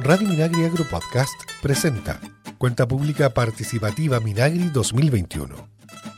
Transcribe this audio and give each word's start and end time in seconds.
Radio 0.00 0.28
Minagri 0.28 0.64
Agro 0.64 0.84
Podcast 0.84 1.34
presenta 1.60 2.20
Cuenta 2.56 2.86
Pública 2.86 3.30
Participativa 3.34 4.20
Minagri 4.20 4.68
2021. 4.68 5.56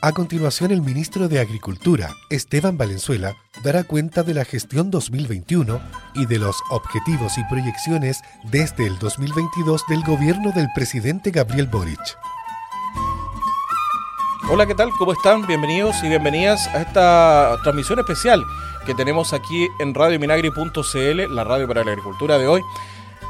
A 0.03 0.11
continuación, 0.11 0.69
el 0.69 0.83
ministro 0.83 1.27
de 1.27 1.39
Agricultura, 1.39 2.11
Esteban 2.29 2.77
Valenzuela, 2.77 3.35
dará 3.63 3.83
cuenta 3.83 4.21
de 4.21 4.35
la 4.35 4.45
gestión 4.45 4.91
2021 4.91 5.81
y 6.13 6.27
de 6.27 6.37
los 6.37 6.57
objetivos 6.69 7.39
y 7.39 7.43
proyecciones 7.45 8.21
desde 8.51 8.85
el 8.85 8.99
2022 8.99 9.83
del 9.89 10.03
gobierno 10.03 10.51
del 10.51 10.67
presidente 10.75 11.31
Gabriel 11.31 11.65
Boric. 11.65 11.99
Hola, 14.51 14.67
¿qué 14.67 14.75
tal? 14.75 14.91
¿Cómo 14.99 15.13
están? 15.13 15.47
Bienvenidos 15.47 16.03
y 16.03 16.09
bienvenidas 16.09 16.67
a 16.67 16.81
esta 16.81 17.57
transmisión 17.63 17.97
especial 17.97 18.43
que 18.85 18.93
tenemos 18.93 19.33
aquí 19.33 19.67
en 19.79 19.95
radiominagri.cl, 19.95 21.33
la 21.35 21.43
radio 21.43 21.67
para 21.67 21.83
la 21.83 21.91
agricultura 21.91 22.37
de 22.37 22.47
hoy, 22.47 22.61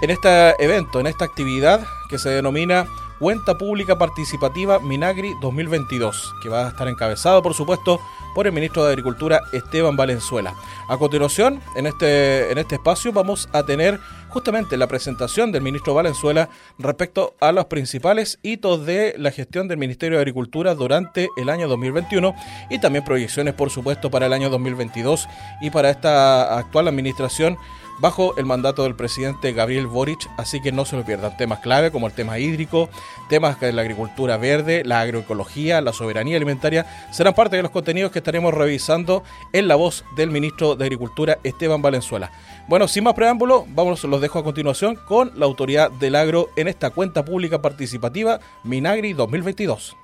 en 0.01 0.09
este 0.09 0.63
evento, 0.63 0.99
en 0.99 1.07
esta 1.07 1.25
actividad 1.25 1.85
que 2.09 2.17
se 2.17 2.29
denomina 2.29 2.87
Cuenta 3.19 3.55
Pública 3.55 3.99
Participativa 3.99 4.79
Minagri 4.79 5.35
2022, 5.41 6.33
que 6.41 6.49
va 6.49 6.65
a 6.65 6.69
estar 6.69 6.87
encabezado, 6.87 7.43
por 7.43 7.53
supuesto, 7.53 8.01
por 8.33 8.47
el 8.47 8.51
ministro 8.51 8.83
de 8.83 8.89
Agricultura 8.89 9.41
Esteban 9.51 9.95
Valenzuela. 9.95 10.55
A 10.87 10.97
continuación, 10.97 11.61
en 11.75 11.85
este, 11.85 12.51
en 12.51 12.57
este 12.57 12.75
espacio 12.75 13.13
vamos 13.13 13.47
a 13.53 13.61
tener 13.63 13.99
justamente 14.29 14.75
la 14.75 14.87
presentación 14.87 15.51
del 15.51 15.61
ministro 15.61 15.93
Valenzuela 15.93 16.49
respecto 16.79 17.35
a 17.39 17.52
los 17.52 17.65
principales 17.65 18.39
hitos 18.41 18.88
de 18.88 19.13
la 19.19 19.29
gestión 19.29 19.67
del 19.67 19.77
Ministerio 19.77 20.17
de 20.17 20.21
Agricultura 20.21 20.73
durante 20.73 21.29
el 21.38 21.49
año 21.49 21.67
2021 21.67 22.33
y 22.71 22.79
también 22.79 23.05
proyecciones, 23.05 23.53
por 23.53 23.69
supuesto, 23.69 24.09
para 24.09 24.25
el 24.25 24.33
año 24.33 24.49
2022 24.49 25.27
y 25.61 25.69
para 25.69 25.91
esta 25.91 26.57
actual 26.57 26.88
administración 26.88 27.55
bajo 28.01 28.35
el 28.35 28.45
mandato 28.45 28.83
del 28.83 28.95
presidente 28.95 29.53
Gabriel 29.53 29.85
Boric, 29.85 30.27
así 30.38 30.59
que 30.59 30.71
no 30.71 30.85
se 30.85 30.97
lo 30.97 31.05
pierdan. 31.05 31.38
Temas 31.38 31.59
clave 31.59 31.91
como 31.91 32.08
el 32.08 32.13
tema 32.13 32.39
hídrico, 32.39 32.89
temas 33.30 33.59
de 33.59 33.71
la 33.71 33.83
agricultura 33.83 34.38
verde, 34.38 34.83
la 34.83 35.02
agroecología, 35.02 35.81
la 35.81 35.93
soberanía 35.93 36.35
alimentaria, 36.35 36.88
serán 37.11 37.35
parte 37.35 37.58
de 37.58 37.61
los 37.61 37.71
contenidos 37.71 38.11
que 38.11 38.19
estaremos 38.19 38.55
revisando 38.55 39.23
en 39.53 39.67
la 39.67 39.75
voz 39.75 40.03
del 40.16 40.31
ministro 40.31 40.75
de 40.75 40.83
Agricultura, 40.83 41.38
Esteban 41.43 41.83
Valenzuela. 41.83 42.31
Bueno, 42.67 42.88
sin 42.88 43.03
más 43.03 43.13
preámbulo, 43.13 43.67
vamos, 43.69 44.03
los 44.03 44.19
dejo 44.19 44.39
a 44.39 44.43
continuación 44.43 44.95
con 44.95 45.31
la 45.36 45.45
autoridad 45.45 45.91
del 45.91 46.15
agro 46.15 46.49
en 46.55 46.67
esta 46.67 46.89
cuenta 46.89 47.23
pública 47.23 47.61
participativa 47.61 48.39
Minagri 48.63 49.13
2022. 49.13 49.95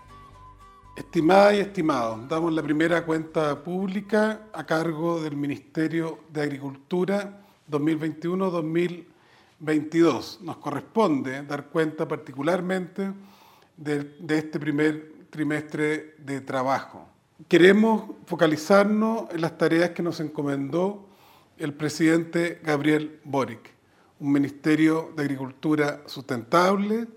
Estimada 0.96 1.56
y 1.56 1.60
estimado, 1.60 2.20
damos 2.28 2.54
la 2.54 2.62
primera 2.62 3.06
cuenta 3.06 3.64
pública 3.64 4.42
a 4.54 4.66
cargo 4.66 5.22
del 5.22 5.36
Ministerio 5.36 6.20
de 6.32 6.42
Agricultura 6.42 7.47
2021-2022. 7.70 10.40
Nos 10.42 10.58
corresponde 10.58 11.44
dar 11.44 11.68
cuenta 11.68 12.08
particularmente 12.08 13.14
de, 13.76 14.16
este 14.30 14.60
primer 14.60 15.28
trimestre 15.30 16.16
de 16.18 16.42
trabajo. 16.42 17.08
Queremos 17.48 18.16
focalizarnos 18.26 19.30
en 19.32 19.42
las 19.42 19.56
tareas 19.58 19.92
que 19.92 20.02
nos 20.02 20.20
encomendó 20.20 21.08
el 21.58 21.74
presidente 21.74 22.60
Gabriel 22.64 23.20
Boric, 23.24 23.74
un 24.20 24.32
Ministerio 24.32 25.14
de 25.16 25.24
Agricultura 25.24 26.02
sustentable 26.08 27.08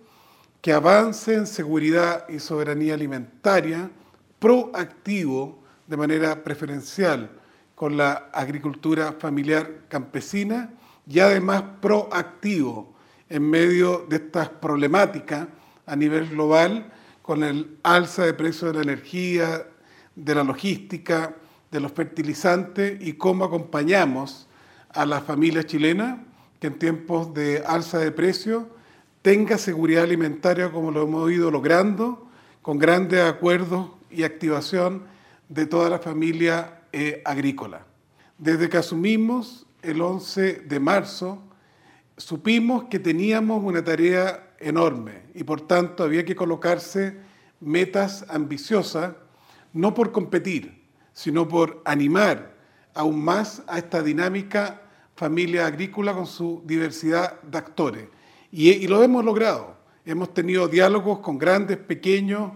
que 0.60 0.72
avance 0.72 1.34
en 1.34 1.46
seguridad 1.46 2.28
y 2.28 2.38
soberanía 2.38 2.94
alimentaria, 2.94 3.90
proactivo 4.38 5.62
de 5.86 5.96
manera 5.96 6.44
preferencial 6.44 7.39
con 7.80 7.96
la 7.96 8.28
agricultura 8.34 9.14
familiar 9.18 9.86
campesina 9.88 10.68
y 11.08 11.18
además 11.18 11.64
proactivo 11.80 12.92
en 13.30 13.48
medio 13.48 14.04
de 14.06 14.16
estas 14.16 14.50
problemáticas 14.50 15.48
a 15.86 15.96
nivel 15.96 16.28
global 16.28 16.92
con 17.22 17.42
el 17.42 17.78
alza 17.82 18.26
de 18.26 18.34
precios 18.34 18.70
de 18.70 18.76
la 18.76 18.92
energía, 18.92 19.66
de 20.14 20.34
la 20.34 20.44
logística, 20.44 21.34
de 21.70 21.80
los 21.80 21.92
fertilizantes 21.92 23.00
y 23.00 23.14
cómo 23.14 23.46
acompañamos 23.46 24.46
a 24.90 25.06
la 25.06 25.22
familia 25.22 25.64
chilena 25.64 26.22
que 26.60 26.66
en 26.66 26.78
tiempos 26.78 27.32
de 27.32 27.62
alza 27.66 27.96
de 27.96 28.12
precios 28.12 28.64
tenga 29.22 29.56
seguridad 29.56 30.04
alimentaria 30.04 30.70
como 30.70 30.90
lo 30.90 31.04
hemos 31.04 31.32
ido 31.32 31.50
logrando 31.50 32.28
con 32.60 32.78
grandes 32.78 33.22
acuerdos 33.22 33.88
y 34.10 34.24
activación 34.24 35.04
de 35.48 35.64
toda 35.64 35.88
la 35.88 35.98
familia 35.98 36.79
eh, 36.92 37.22
agrícola. 37.24 37.86
Desde 38.38 38.68
que 38.68 38.78
asumimos 38.78 39.66
el 39.82 40.00
11 40.00 40.60
de 40.60 40.80
marzo, 40.80 41.42
supimos 42.16 42.84
que 42.84 42.98
teníamos 42.98 43.62
una 43.62 43.82
tarea 43.84 44.54
enorme 44.58 45.22
y 45.34 45.44
por 45.44 45.62
tanto 45.62 46.04
había 46.04 46.24
que 46.24 46.36
colocarse 46.36 47.16
metas 47.60 48.24
ambiciosas, 48.28 49.14
no 49.72 49.94
por 49.94 50.12
competir, 50.12 50.82
sino 51.12 51.46
por 51.48 51.82
animar 51.84 52.56
aún 52.94 53.22
más 53.22 53.62
a 53.66 53.78
esta 53.78 54.02
dinámica 54.02 54.82
familia 55.16 55.66
agrícola 55.66 56.14
con 56.14 56.26
su 56.26 56.62
diversidad 56.64 57.40
de 57.42 57.58
actores. 57.58 58.08
Y, 58.50 58.70
y 58.70 58.86
lo 58.88 59.02
hemos 59.02 59.24
logrado. 59.24 59.76
Hemos 60.04 60.32
tenido 60.32 60.66
diálogos 60.66 61.18
con 61.20 61.38
grandes, 61.38 61.76
pequeños, 61.76 62.52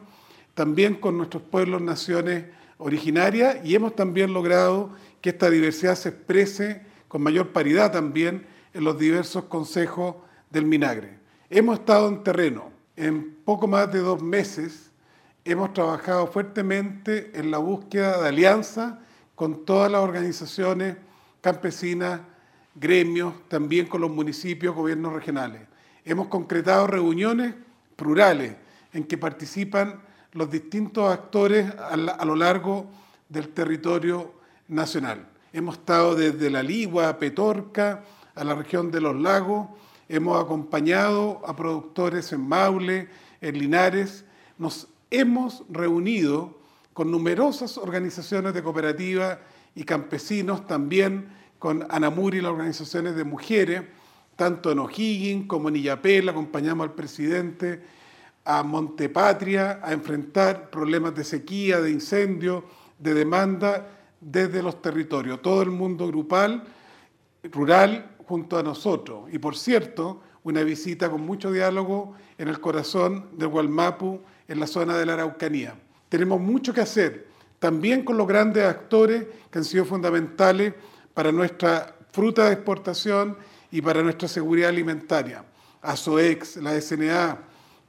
también 0.55 0.95
con 0.95 1.17
nuestros 1.17 1.43
pueblos, 1.43 1.83
naciones 1.83 2.45
originaria 2.79 3.61
y 3.65 3.75
hemos 3.75 3.95
también 3.95 4.33
logrado 4.33 4.91
que 5.21 5.31
esta 5.31 5.51
diversidad 5.51 5.95
se 5.95 6.11
exprese 6.11 6.83
con 7.09 7.23
mayor 7.23 7.53
paridad 7.53 7.93
también 7.93 8.47
en 8.73 8.85
los 8.85 8.99
diversos 8.99 9.45
consejos 9.45 10.17
del 10.51 10.67
Minagre. 10.67 11.19
Hemos 11.51 11.79
estado 11.79 12.09
en 12.09 12.23
terreno. 12.23 12.73
En 12.97 13.35
poco 13.45 13.67
más 13.67 13.93
de 13.93 14.01
dos 14.01 14.23
meses 14.23 14.91
hemos 15.45 15.73
trabajado 15.73 16.27
fuertemente 16.27 17.31
en 17.35 17.51
la 17.51 17.59
búsqueda 17.59 18.21
de 18.21 18.29
alianza 18.29 19.01
con 19.35 19.65
todas 19.65 19.91
las 19.91 20.01
organizaciones 20.01 20.97
campesinas, 21.41 22.21
gremios, 22.75 23.35
también 23.49 23.87
con 23.87 24.01
los 24.01 24.11
municipios, 24.11 24.75
gobiernos 24.75 25.13
regionales. 25.13 25.63
Hemos 26.05 26.29
concretado 26.29 26.87
reuniones 26.87 27.55
plurales 27.97 28.57
en 28.93 29.05
que 29.05 29.19
participan 29.19 30.01
los 30.35 30.51
distintos 30.51 31.11
actores 31.11 31.73
a, 31.79 32.25
lo 32.25 32.37
largo 32.37 32.87
del 33.29 33.49
territorio 33.51 34.33
nacional. 34.69 35.29
Hemos 35.53 35.77
estado 35.79 36.17
desde 36.17 36.51
la 36.51 36.63
Ligua, 36.63 37.19
Petorca, 37.19 38.05
a 38.35 38.45
la 38.45 38.55
región 38.57 38.91
de 38.91 39.01
los 39.01 39.15
lagos, 39.15 39.69
hemos 40.09 40.43
acompañado 40.43 41.41
a 41.47 41.55
productores 41.55 42.33
en 42.33 42.41
Maule, 42.47 43.09
en 43.41 43.59
Linares, 43.59 44.25
nos 44.59 44.89
hemos 45.11 45.63
reunido 45.71 46.59
con 46.93 47.13
numerosas 47.13 47.79
organizaciones 47.79 48.55
de 48.55 48.63
cooperativas 48.63 49.39
y 49.77 49.85
campesinos, 49.85 50.67
también 50.67 51.29
con 51.61 51.87
Anamuri 51.91 52.39
y 52.39 52.41
las 52.41 52.53
organizaciones 52.53 53.15
de 53.15 53.23
mujeres, 53.23 53.83
tanto 54.35 54.73
en 54.73 54.81
O'Higgins 54.81 55.47
como 55.47 55.69
en 55.69 55.77
Illapel, 55.77 56.29
acompañamos 56.29 56.89
al 56.89 56.95
presidente 56.95 57.83
a 58.45 58.63
Montepatria 58.63 59.81
a 59.83 59.93
enfrentar 59.93 60.71
problemas 60.71 61.15
de 61.15 61.25
sequía, 61.25 61.81
de 61.81 61.91
incendio, 61.91 62.65
de 62.99 63.15
demanda 63.15 63.89
desde 64.21 64.63
los 64.63 64.81
territorios, 64.81 65.43
todo 65.43 65.63
el 65.63 65.71
mundo 65.71 66.07
grupal, 66.07 66.65
rural, 67.45 68.11
junto 68.27 68.59
a 68.59 68.63
nosotros. 68.63 69.29
Y 69.33 69.39
por 69.39 69.57
cierto, 69.57 70.23
una 70.45 70.63
visita 70.63 71.11
con 71.11 71.23
mucho 71.23 71.53
diálogo 71.53 72.15
en 72.39 72.49
el 72.49 72.61
corazón 72.61 73.29
del 73.33 73.49
Gualmapu, 73.49 74.21
en 74.49 74.61
la 74.61 74.67
zona 74.67 74.97
de 74.97 75.07
la 75.07 75.15
Araucanía. 75.15 75.75
Tenemos 76.09 76.41
mucho 76.41 76.73
que 76.73 76.81
hacer, 76.81 77.27
también 77.59 78.05
con 78.05 78.17
los 78.17 78.27
grandes 78.27 78.65
actores 78.65 79.25
que 79.51 79.59
han 79.59 79.65
sido 79.65 79.85
fundamentales 79.85 80.75
para 81.13 81.33
nuestra 81.33 81.97
fruta 82.13 82.47
de 82.47 82.53
exportación 82.53 83.37
y 83.71 83.81
para 83.81 84.03
nuestra 84.03 84.29
seguridad 84.29 84.69
alimentaria. 84.69 85.45
ASOEX, 85.83 86.57
la 86.59 86.81
SNA, 86.81 87.39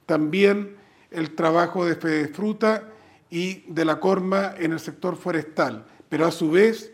también 0.06 0.76
el 1.10 1.34
trabajo 1.34 1.84
de 1.84 1.96
Fede 1.96 2.28
Fruta 2.28 2.88
y 3.30 3.64
de 3.72 3.84
la 3.84 4.00
Corma 4.00 4.54
en 4.58 4.72
el 4.72 4.80
sector 4.80 5.16
forestal. 5.16 5.84
Pero 6.08 6.26
a 6.26 6.30
su 6.30 6.50
vez, 6.50 6.92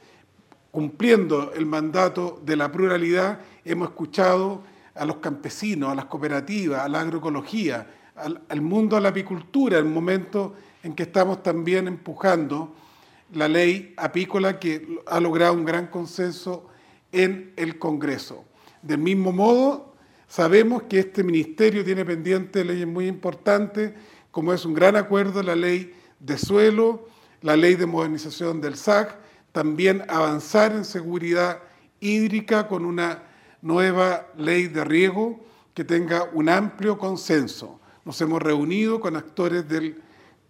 cumpliendo 0.71 1.53
el 1.53 1.67
mandato 1.67 2.41
de 2.45 2.57
la 2.57 2.73
pluralidad, 2.73 3.41
hemos 3.65 3.91
escuchado 3.91 4.63
a 4.95 5.05
los 5.05 5.17
campesinos, 5.17 5.91
a 5.91 5.95
las 5.95 6.07
cooperativas, 6.07 6.81
a 6.81 6.89
la 6.89 7.01
agroecología, 7.01 7.87
al, 8.17 8.61
mundo 8.61 8.97
de 8.97 9.03
la 9.03 9.09
apicultura, 9.11 9.79
el 9.79 9.85
momento 9.85 10.55
en 10.83 10.95
que 10.95 11.05
estamos 11.05 11.43
también 11.43 11.89
empujando 11.89 12.75
la 13.33 13.49
ley 13.49 13.95
apícola 13.97 14.59
que 14.59 15.01
ha 15.07 15.21
logrado 15.21 15.55
un 15.55 15.65
gran 15.65 15.87
consenso 15.87 16.69
en 17.11 17.53
el 17.57 17.79
Congreso. 17.79 18.45
Del 18.83 18.99
mismo 18.99 19.33
modo, 19.33 19.92
Sabemos 20.33 20.85
que 20.85 20.99
este 20.99 21.23
ministerio 21.23 21.85
tiene 21.85 22.07
pendientes 22.07 22.65
leyes 22.65 22.87
muy 22.87 23.07
importantes, 23.07 23.93
como 24.31 24.55
es 24.55 24.65
un 24.65 24.73
gran 24.73 24.97
acuerdo 24.97 25.43
la 25.43 25.55
ley 25.55 25.95
de 26.21 26.39
suelo, 26.39 27.07
la 27.43 27.55
ley 27.55 27.75
de 27.75 27.85
modernización 27.85 28.59
del 28.59 28.77
SAC, 28.77 29.15
también 29.53 30.03
avanzar 30.09 30.73
en 30.73 30.87
seguridad 30.87 31.59
hídrica 32.01 32.67
con 32.67 32.87
una 32.87 33.25
nueva 33.61 34.27
ley 34.39 34.69
de 34.69 34.85
riego 34.85 35.39
que 35.75 35.85
tenga 35.85 36.25
un 36.33 36.49
amplio 36.49 36.97
consenso. 36.97 37.79
Nos 38.07 38.19
hemos 38.23 38.41
reunido 38.41 39.01
con 39.01 39.17
actores 39.17 39.69
del 39.69 40.01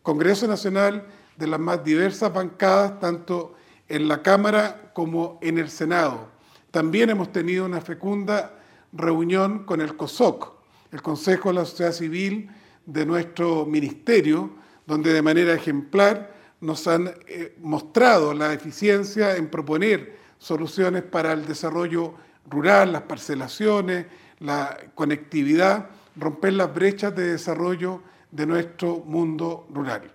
Congreso 0.05 0.47
Nacional, 0.47 1.09
de 1.37 1.49
las 1.49 1.59
más 1.59 1.83
diversas 1.83 2.33
bancadas, 2.33 3.01
tanto 3.01 3.57
en 3.89 4.07
la 4.07 4.23
Cámara 4.23 4.93
como 4.95 5.41
en 5.43 5.59
el 5.59 5.69
Senado. 5.69 6.29
También 6.71 7.11
hemos 7.11 7.33
tenido 7.33 7.67
una 7.67 7.81
fecunda 7.81 8.61
reunión 8.93 9.65
con 9.65 9.81
el 9.81 9.97
COSOC, 9.97 10.53
el 10.93 11.03
Consejo 11.03 11.49
de 11.49 11.55
la 11.55 11.65
Sociedad 11.65 11.93
Civil 11.93 12.51
de 12.87 13.07
nuestro 13.07 13.65
ministerio, 13.67 14.51
donde 14.87 15.13
de 15.13 15.23
manera 15.23 15.55
ejemplar 15.55 16.35
nos 16.61 16.87
han 16.87 17.13
eh, 17.27 17.57
mostrado 17.61 18.35
la 18.35 18.53
eficiencia 18.53 19.37
en 19.37 19.49
proponer 19.49 20.17
soluciones 20.39 21.03
para 21.03 21.33
el 21.33 21.47
desarrollo 21.47 22.15
rural, 22.49 22.93
las 22.93 23.03
parcelaciones, 23.03 24.07
la 24.41 24.77
conectividad, 24.95 25.91
romper 26.17 26.55
las 26.55 26.75
brechas 26.75 27.15
de 27.15 27.33
desarrollo 27.33 28.03
de 28.31 28.47
nuestro 28.47 28.99
mundo 29.07 29.67
rural. 29.73 30.13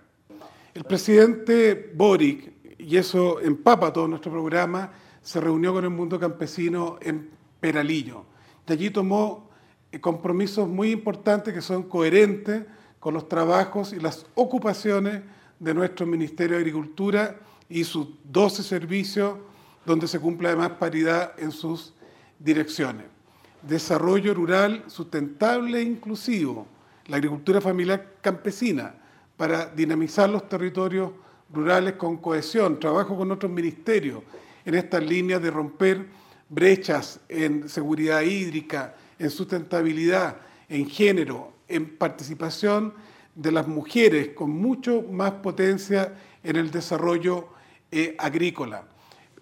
El 0.74 0.84
presidente 0.84 1.92
Boric, 1.94 2.52
y 2.78 2.96
eso 2.96 3.40
empapa 3.40 3.92
todo 3.92 4.06
nuestro 4.06 4.30
programa, 4.30 4.92
se 5.22 5.40
reunió 5.40 5.72
con 5.72 5.84
el 5.84 5.90
mundo 5.90 6.18
campesino 6.18 6.98
en 7.00 7.30
Peralillo. 7.60 8.24
De 8.68 8.74
allí 8.74 8.90
tomó 8.90 9.48
eh, 9.90 9.98
compromisos 9.98 10.68
muy 10.68 10.90
importantes 10.90 11.54
que 11.54 11.62
son 11.62 11.84
coherentes 11.84 12.64
con 13.00 13.14
los 13.14 13.26
trabajos 13.26 13.94
y 13.94 13.98
las 13.98 14.26
ocupaciones 14.34 15.22
de 15.58 15.72
nuestro 15.72 16.04
Ministerio 16.04 16.56
de 16.56 16.60
Agricultura 16.60 17.36
y 17.70 17.82
sus 17.84 18.08
12 18.24 18.62
servicios, 18.62 19.38
donde 19.86 20.06
se 20.06 20.20
cumple 20.20 20.48
además 20.48 20.72
paridad 20.72 21.32
en 21.38 21.50
sus 21.50 21.94
direcciones. 22.38 23.06
Desarrollo 23.62 24.34
rural 24.34 24.84
sustentable 24.86 25.78
e 25.78 25.82
inclusivo, 25.82 26.66
la 27.06 27.16
agricultura 27.16 27.62
familiar 27.62 28.16
campesina, 28.20 28.94
para 29.38 29.64
dinamizar 29.64 30.28
los 30.28 30.46
territorios 30.46 31.12
rurales 31.50 31.94
con 31.94 32.18
cohesión, 32.18 32.78
trabajo 32.78 33.16
con 33.16 33.32
otros 33.32 33.50
ministerios 33.50 34.22
en 34.66 34.74
estas 34.74 35.02
líneas 35.02 35.40
de 35.40 35.50
romper 35.50 36.06
brechas 36.48 37.20
en 37.28 37.68
seguridad 37.68 38.22
hídrica, 38.22 38.94
en 39.18 39.30
sustentabilidad, 39.30 40.36
en 40.68 40.88
género, 40.88 41.52
en 41.68 41.96
participación 41.96 42.94
de 43.34 43.52
las 43.52 43.68
mujeres 43.68 44.30
con 44.34 44.50
mucho 44.50 45.02
más 45.02 45.32
potencia 45.32 46.14
en 46.42 46.56
el 46.56 46.70
desarrollo 46.70 47.48
eh, 47.90 48.16
agrícola. 48.18 48.84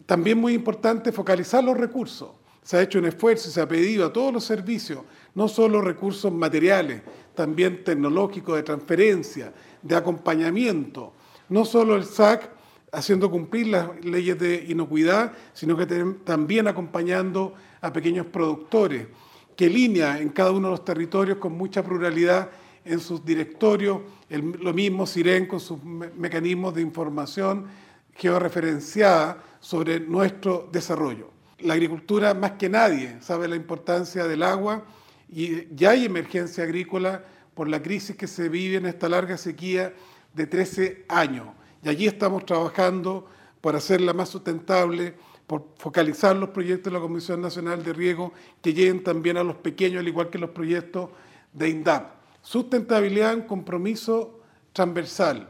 También 0.05 0.39
muy 0.39 0.55
importante 0.55 1.13
focalizar 1.13 1.65
los 1.65 1.77
recursos. 1.77 2.31
Se 2.63 2.77
ha 2.77 2.83
hecho 2.83 2.99
un 2.99 3.07
esfuerzo 3.07 3.49
y 3.49 3.53
se 3.53 3.61
ha 3.61 3.69
pedido 3.69 4.07
a 4.07 4.13
todos 4.13 4.33
los 4.33 4.45
servicios, 4.45 5.01
no 5.35 5.49
solo 5.49 5.81
recursos 5.81 6.33
materiales, 6.33 7.03
también 7.35 7.85
tecnológicos 7.85 8.57
de 8.57 8.63
transferencia, 8.63 9.53
de 9.83 9.95
acompañamiento, 9.95 11.13
no 11.49 11.65
solo 11.65 11.97
el 11.97 12.05
SAC 12.05 12.51
haciendo 12.97 13.31
cumplir 13.31 13.67
las 13.67 14.03
leyes 14.03 14.39
de 14.39 14.65
inocuidad, 14.69 15.35
sino 15.53 15.77
que 15.77 15.85
también 16.25 16.67
acompañando 16.67 17.53
a 17.83 17.93
pequeños 17.93 18.25
productores, 18.25 19.07
que 19.55 19.69
línea 19.69 20.19
en 20.19 20.31
cada 20.31 20.51
uno 20.51 20.69
de 20.69 20.71
los 20.73 20.85
territorios 20.85 21.37
con 21.37 21.53
mucha 21.53 21.85
pluralidad 21.85 22.51
en 22.87 22.99
sus 22.99 23.23
directorios, 23.23 24.01
lo 24.31 24.73
mismo 24.73 25.07
SIREN 25.07 25.45
con 25.45 25.61
sus 25.61 25.83
mecanismos 25.85 26.75
de 26.75 26.81
información 26.81 27.67
georreferenciada 28.15 29.45
sobre 29.61 30.01
nuestro 30.01 30.67
desarrollo. 30.73 31.29
La 31.59 31.75
agricultura 31.75 32.33
más 32.33 32.53
que 32.53 32.71
nadie 32.71 33.19
sabe 33.21 33.47
la 33.47 33.57
importancia 33.57 34.27
del 34.27 34.43
agua 34.43 34.87
y 35.29 35.75
ya 35.75 35.91
hay 35.91 36.07
emergencia 36.07 36.65
agrícola 36.65 37.23
por 37.55 37.69
la 37.69 37.83
crisis 37.83 38.17
que 38.17 38.27
se 38.27 38.49
vive 38.49 38.77
en 38.77 38.87
esta 38.87 39.07
larga 39.07 39.37
sequía 39.37 39.93
de 40.33 40.47
13 40.47 41.05
años. 41.09 41.49
Y 41.87 41.89
allí 41.89 42.07
estamos 42.09 42.45
trabajando 42.45 43.29
por 43.61 43.77
hacerla 43.77 44.13
más 44.13 44.31
sustentable, 44.31 45.15
por 45.47 45.69
focalizar 45.79 46.35
los 46.35 46.49
proyectos 46.49 46.93
de 46.93 46.99
la 46.99 47.01
Comisión 47.01 47.41
Nacional 47.41 47.85
de 47.85 47.93
Riego 47.93 48.33
que 48.61 48.75
lleguen 48.75 49.05
también 49.05 49.37
a 49.37 49.45
los 49.45 49.55
pequeños, 49.55 50.01
al 50.01 50.09
igual 50.09 50.29
que 50.29 50.37
los 50.37 50.51
proyectos 50.51 51.11
de 51.53 51.69
INDAP. 51.69 52.11
Sustentabilidad 52.43 53.37
un 53.37 53.43
compromiso 53.43 54.41
transversal. 54.73 55.49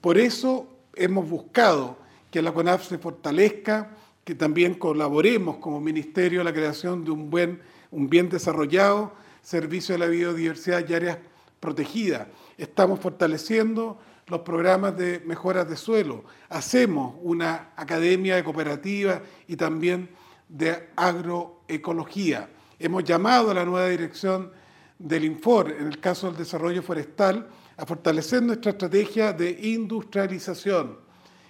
Por 0.00 0.16
eso 0.16 0.66
hemos 0.94 1.28
buscado 1.28 1.98
que 2.30 2.40
la 2.40 2.54
CONAF 2.54 2.88
se 2.88 2.96
fortalezca, 2.96 3.90
que 4.24 4.34
también 4.34 4.76
colaboremos 4.76 5.58
como 5.58 5.78
ministerio 5.78 6.40
en 6.40 6.46
la 6.46 6.54
creación 6.54 7.04
de 7.04 7.10
un, 7.10 7.28
buen, 7.28 7.60
un 7.90 8.08
bien 8.08 8.30
desarrollado, 8.30 9.12
servicio 9.42 9.94
de 9.94 9.98
la 9.98 10.06
biodiversidad 10.06 10.88
y 10.88 10.94
áreas 10.94 11.18
protegidas. 11.60 12.28
Estamos 12.56 12.98
fortaleciendo 12.98 13.98
los 14.28 14.40
programas 14.40 14.96
de 14.96 15.20
mejoras 15.24 15.68
de 15.68 15.76
suelo. 15.76 16.24
Hacemos 16.48 17.14
una 17.22 17.70
academia 17.76 18.34
de 18.34 18.42
cooperativa 18.42 19.22
y 19.46 19.56
también 19.56 20.08
de 20.48 20.88
agroecología. 20.96 22.48
Hemos 22.78 23.04
llamado 23.04 23.50
a 23.50 23.54
la 23.54 23.64
nueva 23.64 23.88
dirección 23.88 24.50
del 24.98 25.24
INFOR, 25.24 25.70
en 25.70 25.86
el 25.86 26.00
caso 26.00 26.26
del 26.26 26.38
desarrollo 26.38 26.82
forestal, 26.82 27.48
a 27.76 27.86
fortalecer 27.86 28.42
nuestra 28.42 28.72
estrategia 28.72 29.32
de 29.32 29.50
industrialización, 29.50 30.98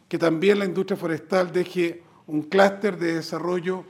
que 0.06 0.18
también 0.18 0.58
la 0.58 0.66
industria 0.66 0.98
forestal 0.98 1.52
deje 1.52 2.02
un 2.26 2.42
clúster 2.42 2.98
de 2.98 3.14
desarrollo 3.14 3.84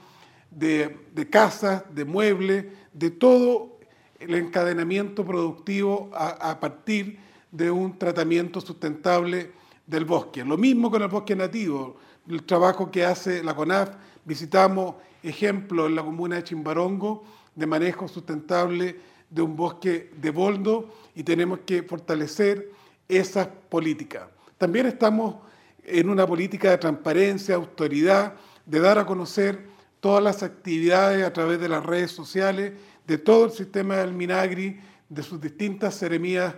de, 0.50 1.29
casas, 1.29 1.82
de 1.93 2.05
muebles, 2.05 2.67
de 2.93 3.11
todo 3.11 3.79
el 4.21 4.35
encadenamiento 4.35 5.25
productivo 5.25 6.11
a, 6.15 6.50
a 6.50 6.61
partir 6.61 7.25
de 7.50 7.70
un 7.70 7.98
tratamiento 7.98 8.60
sustentable 8.60 9.52
del 9.87 10.04
bosque. 10.04 10.44
Lo 10.44 10.56
mismo 10.56 10.90
con 10.90 11.02
el 11.02 11.08
bosque 11.08 11.37
nativo, 11.37 11.96
el 12.28 12.43
trabajo 12.44 12.90
que 12.90 13.04
hace 13.04 13.43
la 13.43 13.54
CONAF, 13.54 13.90
visitamos 14.25 14.96
ejemplos 15.22 15.88
en 15.88 15.96
la 15.96 16.02
comuna 16.02 16.37
de 16.37 16.44
Chimbarongo 16.44 17.25
de 17.54 17.66
manejo 17.66 18.06
sustentable 18.06 18.96
de 19.31 19.43
un 19.43 19.56
bosque 19.56 20.10
de 20.16 20.31
boldo 20.31 20.90
y 21.14 21.22
tenemos 21.22 21.60
que 21.60 21.82
fortalecer 21.82 22.70
esas 23.08 23.48
políticas. 23.69 24.25
También 24.58 24.87
estamos 24.87 25.37
en 25.84 26.10
una 26.10 26.26
política 26.26 26.70
de 26.70 26.78
transparencia, 26.78 27.54
autoridad, 27.54 28.34
de 28.64 28.81
dar 28.81 28.98
a 28.98 29.06
conocer 29.06 29.66
todas 30.00 30.22
las 30.22 30.43
actividades 30.43 31.25
a 31.25 31.32
través 31.32 31.60
de 31.60 31.69
las 31.69 31.84
redes 31.84 32.10
sociales, 32.10 32.72
de 33.06 33.19
todo 33.19 33.46
el 33.46 33.53
sistema 33.53 33.96
del 33.96 34.12
Minagri, 34.12 34.81
de 35.08 35.22
sus 35.22 35.41
distintas 35.41 35.94
seremías 35.94 36.55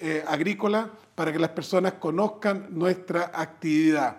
eh, 0.00 0.24
agrícola 0.26 0.90
para 1.14 1.32
que 1.32 1.38
las 1.38 1.50
personas 1.50 1.94
conozcan 1.94 2.68
nuestra 2.70 3.30
actividad. 3.34 4.16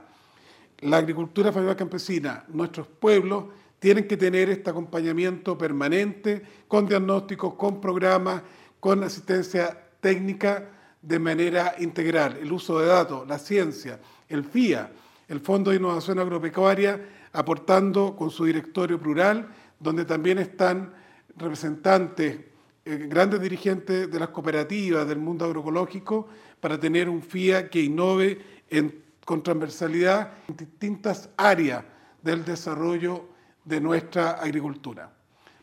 La 0.81 0.97
agricultura 0.97 1.51
familiar 1.51 1.75
campesina, 1.75 2.45
nuestros 2.49 2.87
pueblos, 2.87 3.45
tienen 3.79 4.07
que 4.07 4.15
tener 4.15 4.49
este 4.51 4.69
acompañamiento 4.69 5.57
permanente 5.57 6.43
con 6.67 6.85
diagnósticos, 6.85 7.55
con 7.55 7.81
programas, 7.81 8.43
con 8.79 9.03
asistencia 9.03 9.75
técnica 9.99 10.69
de 11.01 11.17
manera 11.17 11.73
integral. 11.79 12.37
El 12.37 12.51
uso 12.51 12.79
de 12.79 12.85
datos, 12.85 13.27
la 13.27 13.39
ciencia, 13.39 13.99
el 14.29 14.45
FIA, 14.45 14.91
el 15.27 15.39
Fondo 15.39 15.71
de 15.71 15.77
Innovación 15.77 16.19
Agropecuaria, 16.19 17.01
aportando 17.33 18.15
con 18.15 18.29
su 18.29 18.45
directorio 18.45 18.99
plural, 18.99 19.47
donde 19.79 20.05
también 20.05 20.37
están 20.37 20.93
representantes 21.35 22.50
grandes 22.83 23.39
dirigentes 23.41 24.09
de 24.09 24.19
las 24.19 24.29
cooperativas 24.29 25.07
del 25.07 25.19
mundo 25.19 25.45
agroecológico 25.45 26.27
para 26.59 26.79
tener 26.79 27.09
un 27.09 27.21
FIA 27.21 27.69
que 27.69 27.81
innove 27.81 28.39
en, 28.69 29.03
con 29.25 29.43
transversalidad 29.43 30.33
en 30.47 30.57
distintas 30.57 31.29
áreas 31.37 31.83
del 32.21 32.43
desarrollo 32.43 33.25
de 33.63 33.79
nuestra 33.79 34.31
agricultura. 34.31 35.11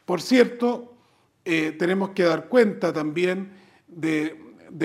Por 0.04 0.22
cierto, 0.22 0.94
eh, 1.44 1.72
tenemos 1.72 2.10
que 2.10 2.24
dar 2.24 2.48
cuenta 2.48 2.92
también 2.92 3.52
de, 3.86 4.36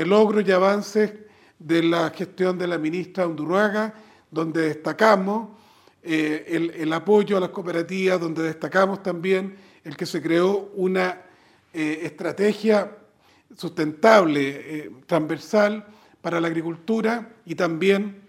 logros 0.06 0.48
y 0.48 0.52
avances 0.52 1.14
de 1.60 1.84
la 1.84 2.10
gestión 2.10 2.58
de 2.58 2.68
la 2.68 2.78
ministra 2.78 3.28
Undurraga, 3.28 3.94
donde 4.32 4.70
destacamos 4.70 5.50
eh, 6.02 6.72
el 6.78 6.92
apoyo 6.92 7.38
a 7.38 7.40
las 7.40 7.50
cooperativas, 7.50 8.20
donde 8.20 8.44
destacamos 8.44 9.04
también 9.04 9.56
el 9.84 9.96
que 9.96 10.06
se 10.06 10.22
creó 10.22 10.72
una 10.76 11.22
eh, 11.74 12.02
estrategia 12.04 12.98
sustentable, 13.56 14.42
eh, 14.50 14.92
transversal 15.06 15.86
para 16.22 16.40
la 16.40 16.48
agricultura 16.48 17.34
y 17.46 17.56
también 17.56 18.22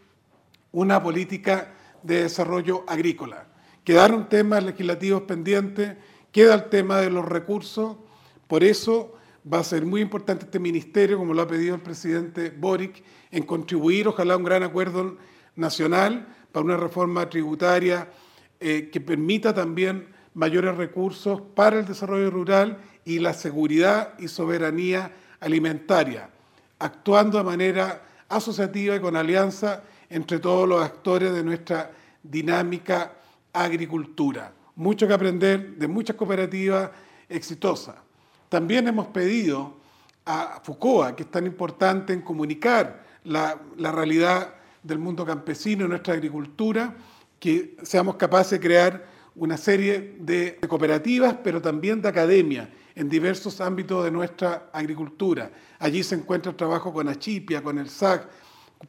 una 0.73 1.03
política 1.03 1.75
de 2.03 2.23
desarrollo 2.23 2.85
agrícola. 2.87 3.47
Quedaron 3.85 4.29
temas 4.29 4.65
legislativos 4.65 5.23
pendientes, 5.23 5.97
queda 6.33 6.55
el 6.55 6.69
tema 6.71 7.01
de 7.01 7.11
los 7.11 7.25
recursos, 7.25 7.97
por 8.49 8.65
eso 8.65 9.15
va 9.51 9.59
a 9.59 9.65
ser 9.65 9.85
muy 9.85 10.01
importante 10.01 10.47
este 10.47 10.59
ministerio, 10.59 11.19
como 11.19 11.35
lo 11.35 11.43
ha 11.43 11.49
pedido 11.49 11.75
el 11.75 11.83
presidente 11.83 12.51
Boric, 12.51 13.03
en 13.31 13.45
contribuir, 13.45 14.09
ojalá, 14.09 14.37
un 14.37 14.45
gran 14.45 14.63
acuerdo 14.63 15.17
nacional 15.55 16.27
para 16.51 16.65
una 16.65 16.77
reforma 16.77 17.29
tributaria 17.29 18.09
eh, 18.61 18.89
que 18.91 19.01
permita 19.01 19.53
también 19.53 20.09
mayores 20.35 20.77
recursos 20.77 21.41
para 21.55 21.79
el 21.79 21.87
desarrollo 21.87 22.31
rural 22.31 22.79
y 23.05 23.19
la 23.19 23.35
seguridad 23.35 24.15
y 24.19 24.29
soberanía 24.29 25.13
alimentaria, 25.41 26.31
actuando 26.79 27.39
de 27.39 27.45
manera 27.45 28.03
asociativa 28.29 28.97
y 28.97 29.01
con 29.01 29.17
alianza 29.17 29.83
entre 30.09 30.39
todos 30.39 30.69
los 30.69 30.83
actores 30.83 31.33
de 31.33 31.43
nuestra 31.43 31.91
dinámica 32.23 33.13
agricultura. 33.53 34.53
Mucho 34.77 35.07
que 35.07 35.15
aprender 35.15 35.77
de 35.77 35.87
muchas 35.89 36.17
cooperativas 36.17 36.91
exitosas. 37.29 37.97
También 38.49 38.89
hemos 38.89 39.07
pedido 39.09 39.75
a 40.25 40.61
FUCOA, 40.63 41.15
que 41.15 41.25
es 41.25 41.31
tan 41.31 41.47
importante 41.47 42.13
en 42.13 42.23
comunicar 42.23 43.05
la, 43.25 43.59
la 43.77 43.93
realidad 43.93 44.55
del 44.83 44.99
mundo 44.99 45.25
campesino 45.25 45.85
y 45.85 45.89
nuestra 45.89 46.15
agricultura, 46.15 46.95
que 47.39 47.77
seamos 47.83 48.17
capaces 48.17 48.53
de 48.53 48.61
crear 48.61 49.14
una 49.37 49.57
serie 49.57 50.17
de 50.21 50.59
cooperativas, 50.69 51.37
pero 51.43 51.61
también 51.61 52.01
de 52.01 52.09
academia 52.09 52.71
en 52.95 53.09
diversos 53.09 53.61
ámbitos 53.61 54.05
de 54.05 54.11
nuestra 54.11 54.71
agricultura. 54.73 55.51
Allí 55.79 56.03
se 56.05 56.15
encuentra 56.15 56.51
el 56.51 56.57
trabajo 56.57 56.93
con 56.93 57.09
Achipia, 57.09 57.63
con 57.63 57.79
el 57.79 57.89
SAC, 57.89 58.29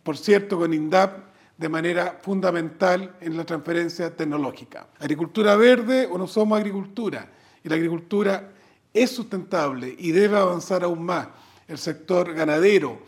por 0.03 0.17
cierto, 0.17 0.57
con 0.57 0.73
INDAP, 0.73 1.35
de 1.57 1.69
manera 1.69 2.19
fundamental 2.21 3.15
en 3.21 3.37
la 3.37 3.45
transferencia 3.45 4.15
tecnológica. 4.15 4.87
Agricultura 4.99 5.55
verde 5.55 6.07
o 6.11 6.17
no 6.17 6.27
somos 6.27 6.59
agricultura. 6.59 7.29
Y 7.63 7.69
la 7.69 7.75
agricultura 7.75 8.51
es 8.93 9.11
sustentable 9.11 9.95
y 9.97 10.11
debe 10.11 10.37
avanzar 10.37 10.83
aún 10.83 11.03
más. 11.03 11.29
El 11.67 11.77
sector 11.77 12.33
ganadero, 12.33 12.99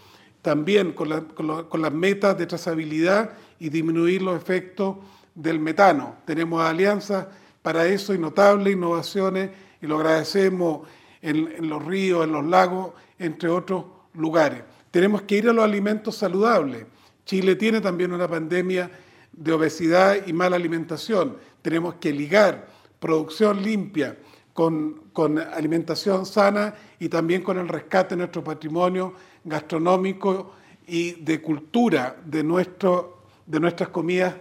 también 0.42 0.94
con, 0.94 1.26
con 1.36 1.82
las 1.82 1.94
metas 1.94 2.38
de 2.38 2.48
trazabilidad 2.48 3.32
y 3.60 3.70
disminuir 3.70 4.22
los 4.22 4.38
efectos 4.38 4.96
del 5.38 5.60
metano. 5.60 6.16
Tenemos 6.26 6.62
alianzas 6.64 7.28
para 7.62 7.86
eso 7.86 8.14
y 8.14 8.18
notables 8.18 8.74
innovaciones 8.74 9.52
y 9.82 9.86
lo 9.86 9.98
agradecemos 9.98 10.88
en, 11.22 11.70
los 11.70 11.86
ríos, 11.86 12.26
en 12.26 12.32
los 12.32 12.46
lagos, 12.46 12.94
entre 13.20 13.50
otros 13.50 13.86
lugares. 14.14 14.64
Tenemos 14.90 15.22
que 15.22 15.38
ir 15.38 15.48
a 15.48 15.54
los 15.54 15.64
alimentos 15.64 16.16
saludables. 16.16 16.86
Chile 17.24 17.56
tiene 17.56 17.82
también 17.82 18.14
una 18.14 18.28
pandemia 18.28 18.90
de 19.32 19.54
obesidad 19.54 20.26
y 20.26 20.34
mala 20.34 20.56
alimentación. 20.56 21.38
Tenemos 21.62 21.96
que 21.96 22.12
ligar 22.12 22.68
producción 23.00 23.62
limpia 23.62 24.18
con, 24.54 25.04
con, 25.14 25.38
alimentación 25.38 26.26
sana 26.26 26.74
y 27.00 27.10
también 27.10 27.44
con 27.44 27.60
el 27.60 27.68
rescate 27.68 28.16
de 28.16 28.20
nuestro 28.20 28.44
patrimonio 28.44 29.14
gastronómico 29.44 30.54
y 30.88 31.12
de 31.24 31.42
cultura 31.42 32.16
de, 32.26 32.44
nuestro, 32.44 33.22
de 33.46 33.60
nuestras 33.60 33.90
comidas 33.90 34.34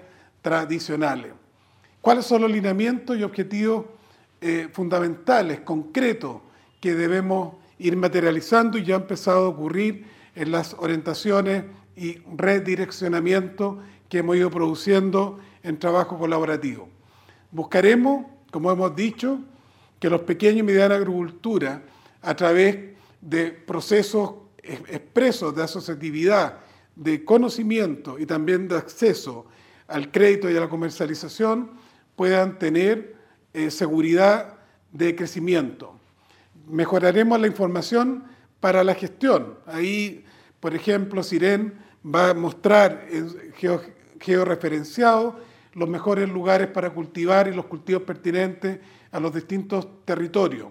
tradicionales. 0.46 1.32
¿Cuáles 2.00 2.24
son 2.24 2.42
los 2.42 2.50
lineamientos 2.52 3.18
y 3.18 3.24
objetivos 3.24 3.86
eh, 4.40 4.68
fundamentales, 4.72 5.58
concretos, 5.62 6.36
que 6.80 6.94
debemos 6.94 7.56
ir 7.80 7.96
materializando 7.96 8.78
y 8.78 8.84
ya 8.84 8.94
ha 8.94 8.98
empezado 8.98 9.46
a 9.46 9.48
ocurrir 9.48 10.06
en 10.36 10.52
las 10.52 10.74
orientaciones 10.74 11.64
y 11.96 12.18
redireccionamiento 12.36 13.80
que 14.08 14.18
hemos 14.18 14.36
ido 14.36 14.48
produciendo 14.48 15.40
en 15.64 15.80
trabajo 15.80 16.16
colaborativo? 16.16 16.88
Buscaremos, 17.50 18.26
como 18.52 18.70
hemos 18.70 18.94
dicho, 18.94 19.40
que 19.98 20.08
los 20.08 20.20
pequeños 20.20 20.60
y 20.60 20.62
mediana 20.62 20.94
agricultura, 20.94 21.82
a 22.22 22.36
través 22.36 22.94
de 23.20 23.50
procesos 23.50 24.30
expresos 24.62 25.56
de 25.56 25.64
asociatividad, 25.64 26.58
de 26.94 27.24
conocimiento 27.24 28.16
y 28.16 28.26
también 28.26 28.68
de 28.68 28.76
acceso 28.76 29.46
al 29.88 30.10
crédito 30.10 30.50
y 30.50 30.56
a 30.56 30.60
la 30.60 30.68
comercialización 30.68 31.70
puedan 32.16 32.58
tener 32.58 33.16
eh, 33.52 33.70
seguridad 33.70 34.54
de 34.92 35.14
crecimiento. 35.14 35.98
Mejoraremos 36.68 37.40
la 37.40 37.46
información 37.46 38.24
para 38.60 38.82
la 38.82 38.94
gestión. 38.94 39.58
Ahí, 39.66 40.24
por 40.60 40.74
ejemplo, 40.74 41.22
Siren 41.22 41.74
va 42.04 42.30
a 42.30 42.34
mostrar 42.34 43.06
georreferenciado 44.20 45.38
los 45.74 45.88
mejores 45.88 46.28
lugares 46.28 46.68
para 46.68 46.90
cultivar 46.90 47.48
y 47.48 47.54
los 47.54 47.66
cultivos 47.66 48.02
pertinentes 48.02 48.80
a 49.12 49.20
los 49.20 49.34
distintos 49.34 49.86
territorios. 50.04 50.68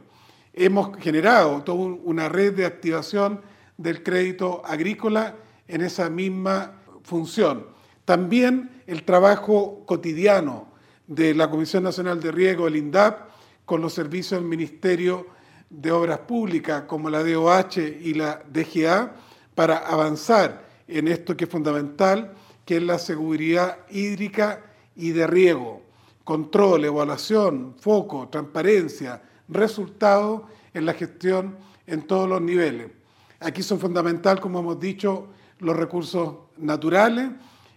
Hemos 0.53 0.97
generado 0.97 1.61
toda 1.63 1.95
una 2.03 2.27
red 2.27 2.53
de 2.53 2.65
activación 2.65 3.41
del 3.77 4.01
crédito 4.01 4.65
agrícola 4.65 5.35
en 5.67 5.81
esa 5.81 6.09
misma 6.09 6.81
función. 7.03 7.74
También 8.05 8.83
el 8.85 9.03
trabajo 9.03 9.83
cotidiano 9.85 10.67
de 11.07 11.33
la 11.33 11.49
Comisión 11.49 11.83
Nacional 11.83 12.21
de 12.21 12.31
Riego, 12.31 12.67
el 12.67 12.75
INDAP, 12.75 13.29
con 13.65 13.81
los 13.81 13.93
servicios 13.93 14.39
del 14.39 14.47
Ministerio 14.47 15.27
de 15.69 15.91
Obras 15.91 16.19
Públicas 16.19 16.83
como 16.87 17.09
la 17.09 17.23
DOH 17.23 17.81
y 18.01 18.13
la 18.13 18.43
DGA, 18.51 19.15
para 19.55 19.77
avanzar 19.77 20.65
en 20.87 21.07
esto 21.07 21.35
que 21.35 21.45
es 21.45 21.49
fundamental, 21.49 22.33
que 22.63 22.77
es 22.77 22.83
la 22.83 22.99
seguridad 22.99 23.79
hídrica 23.89 24.61
y 24.95 25.11
de 25.11 25.25
riego. 25.25 25.81
Control, 26.23 26.85
evaluación, 26.85 27.75
foco, 27.79 28.27
transparencia, 28.29 29.21
resultado 29.47 30.47
en 30.73 30.85
la 30.85 30.93
gestión 30.93 31.57
en 31.87 32.03
todos 32.03 32.27
los 32.29 32.41
niveles. 32.41 32.91
Aquí 33.39 33.63
son 33.63 33.79
fundamental, 33.79 34.39
como 34.39 34.59
hemos 34.59 34.79
dicho, 34.79 35.27
los 35.59 35.75
recursos 35.75 36.35
naturales, 36.57 37.29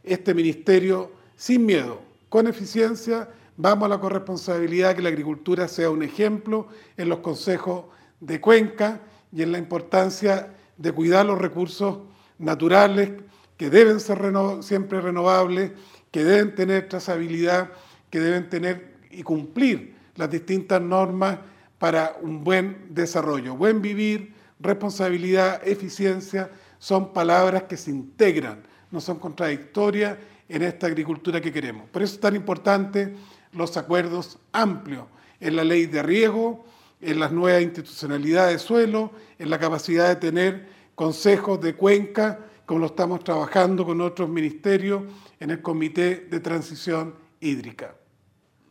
este 0.09 0.35
ministerio 0.35 1.13
sin 1.37 1.65
miedo, 1.67 2.01
con 2.29 2.47
eficiencia, 2.47 3.29
vamos 3.57 3.87
a 3.87 3.89
la 3.89 4.01
corresponsabilidad 4.01 4.95
que 4.95 5.03
la 5.03 5.09
agricultura 5.09 5.69
sea 5.69 5.91
un 5.91 6.03
ejemplo 6.03 6.69
en 6.97 7.09
los 7.09 7.21
consejos 7.21 7.87
de 8.21 8.41
cuenca 8.41 9.01
y 9.33 9.43
en 9.43 9.53
la 9.53 9.59
importancia 9.59 10.55
de 10.77 10.93
cuidar 10.93 11.27
los 11.27 11.39
recursos 11.39 11.99
naturales 12.39 13.11
que 13.57 13.71
deben 13.71 14.01
ser 14.01 14.19
siempre 14.61 15.01
renovables, 15.01 15.73
que 16.11 16.25
deben 16.25 16.55
tener 16.55 16.89
trazabilidad, 16.89 17.71
que 18.11 18.21
deben 18.21 18.49
tener 18.49 18.95
y 19.11 19.23
cumplir 19.23 19.97
las 20.15 20.31
distintas 20.31 20.81
normas 20.81 21.39
para 21.79 22.17
un 22.23 22.45
buen 22.45 22.87
desarrollo. 22.91 23.57
Buen 23.57 23.83
vivir, 23.83 24.35
responsabilidad, 24.61 25.61
eficiencia, 25.67 26.51
son 26.79 27.13
palabras 27.13 27.65
que 27.65 27.77
se 27.77 27.91
integran 27.91 28.63
no 28.91 29.01
son 29.01 29.19
contradictorias 29.19 30.19
en 30.49 30.63
esta 30.63 30.87
agricultura 30.87 31.41
que 31.41 31.53
queremos. 31.53 31.89
Por 31.91 32.03
eso 32.03 32.15
es 32.15 32.21
tan 32.21 32.35
importante 32.35 33.15
los 33.53 33.77
acuerdos 33.77 34.39
amplios 34.53 35.05
en 35.41 35.57
la 35.57 35.65
ley 35.65 35.87
de 35.87 36.03
riego, 36.03 36.65
en 37.01 37.21
las 37.21 37.33
nuevas 37.33 37.63
institucionalidades 37.63 38.55
de 38.55 38.59
suelo, 38.59 39.13
en 39.39 39.51
la 39.51 39.59
capacidad 39.59 40.09
de 40.09 40.17
tener 40.17 40.69
consejos 40.95 41.61
de 41.61 41.75
cuenca, 41.75 42.41
como 42.67 42.81
lo 42.81 42.87
estamos 42.87 43.23
trabajando 43.23 43.85
con 43.85 44.01
otros 44.01 44.29
ministerios 44.29 45.03
en 45.39 45.51
el 45.51 45.63
Comité 45.63 46.27
de 46.29 46.41
Transición 46.41 47.15
Hídrica. 47.41 47.95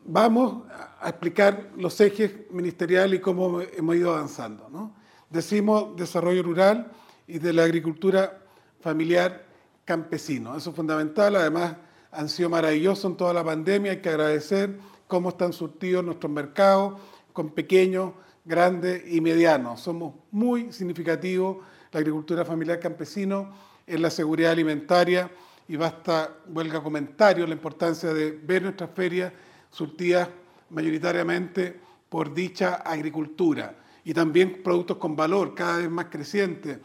Vamos 0.04 0.64
a 1.02 1.10
explicar 1.10 1.72
los 1.78 2.00
ejes 2.00 2.32
ministeriales 2.52 3.20
y 3.20 3.22
cómo 3.22 3.62
hemos 3.62 3.96
ido 3.96 4.14
avanzando. 4.14 4.70
¿no? 4.70 4.96
Decimos 5.30 5.96
desarrollo 5.96 6.44
rural 6.44 6.92
y 7.28 7.40
de 7.40 7.54
la 7.54 7.64
agricultura 7.64 8.42
familiar 8.80 9.47
campesinos. 9.88 10.58
Eso 10.58 10.72
es 10.72 10.76
fundamental. 10.76 11.38
Además, 11.38 11.78
han 12.12 12.28
sido 12.28 12.50
maravillosos 12.50 13.06
en 13.06 13.18
toda 13.18 13.34
la 13.34 13.44
pandemia. 13.44 13.94
Hay 13.94 14.02
que 14.02 14.10
agradecer 14.10 14.78
cómo 15.08 15.30
están 15.30 15.54
surtidos 15.54 16.04
nuestros 16.04 16.32
mercados 16.32 17.00
con 17.32 17.52
pequeños, 17.52 18.12
grandes 18.44 19.02
y 19.08 19.22
medianos. 19.22 19.80
Somos 19.80 20.14
muy 20.30 20.74
significativos 20.74 21.58
la 21.94 22.02
agricultura 22.02 22.44
familiar 22.44 22.82
campesino 22.82 23.50
en 23.88 24.02
la 24.02 24.10
seguridad 24.10 24.52
alimentaria 24.52 25.32
y 25.70 25.78
basta, 25.78 26.34
huelga 26.48 26.84
comentario, 26.84 27.48
la 27.48 27.54
importancia 27.54 28.14
de 28.14 28.32
ver 28.32 28.64
nuestras 28.64 28.90
ferias 28.94 29.32
surtidas 29.72 30.28
mayoritariamente 30.70 31.80
por 32.10 32.34
dicha 32.34 32.76
agricultura 32.76 33.74
y 34.04 34.14
también 34.14 34.62
productos 34.64 34.98
con 34.98 35.16
valor 35.16 35.56
cada 35.56 35.78
vez 35.78 35.90
más 35.90 36.08
crecientes 36.08 36.80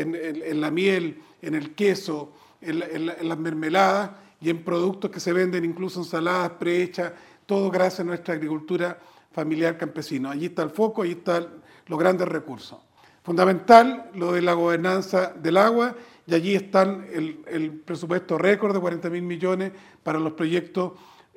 en 0.00 0.60
la 0.60 0.70
miel, 0.70 1.22
en 1.42 1.54
el 1.54 1.74
queso, 1.74 2.32
en, 2.66 3.28
las 3.28 3.38
mermeladas 3.38 4.10
y 4.40 4.50
en 4.50 4.62
productos 4.62 5.10
que 5.10 5.20
se 5.20 5.32
venden 5.32 5.64
incluso 5.64 6.00
ensaladas 6.00 6.50
prehechas, 6.52 7.12
todo 7.46 7.70
gracias 7.70 8.00
a 8.00 8.04
nuestra 8.04 8.34
agricultura 8.34 8.98
familiar 9.32 9.76
campesina. 9.76 10.30
Allí 10.30 10.46
está 10.46 10.62
el 10.62 10.70
foco, 10.70 11.02
allí 11.02 11.12
están 11.12 11.46
los 11.86 11.98
grandes 11.98 12.28
recursos. 12.28 12.78
Fundamental 13.22 14.10
lo 14.14 14.32
de 14.32 14.42
la 14.42 14.52
gobernanza 14.52 15.32
del 15.32 15.56
agua 15.56 15.94
y 16.26 16.34
allí 16.34 16.54
están 16.54 17.06
el, 17.12 17.82
presupuesto 17.84 18.38
récord 18.38 18.74
de 18.74 18.80
40 18.80 19.10
mil 19.10 19.22
millones 19.22 19.72
para 20.02 20.18
los 20.18 20.32
proyectos 20.34 20.92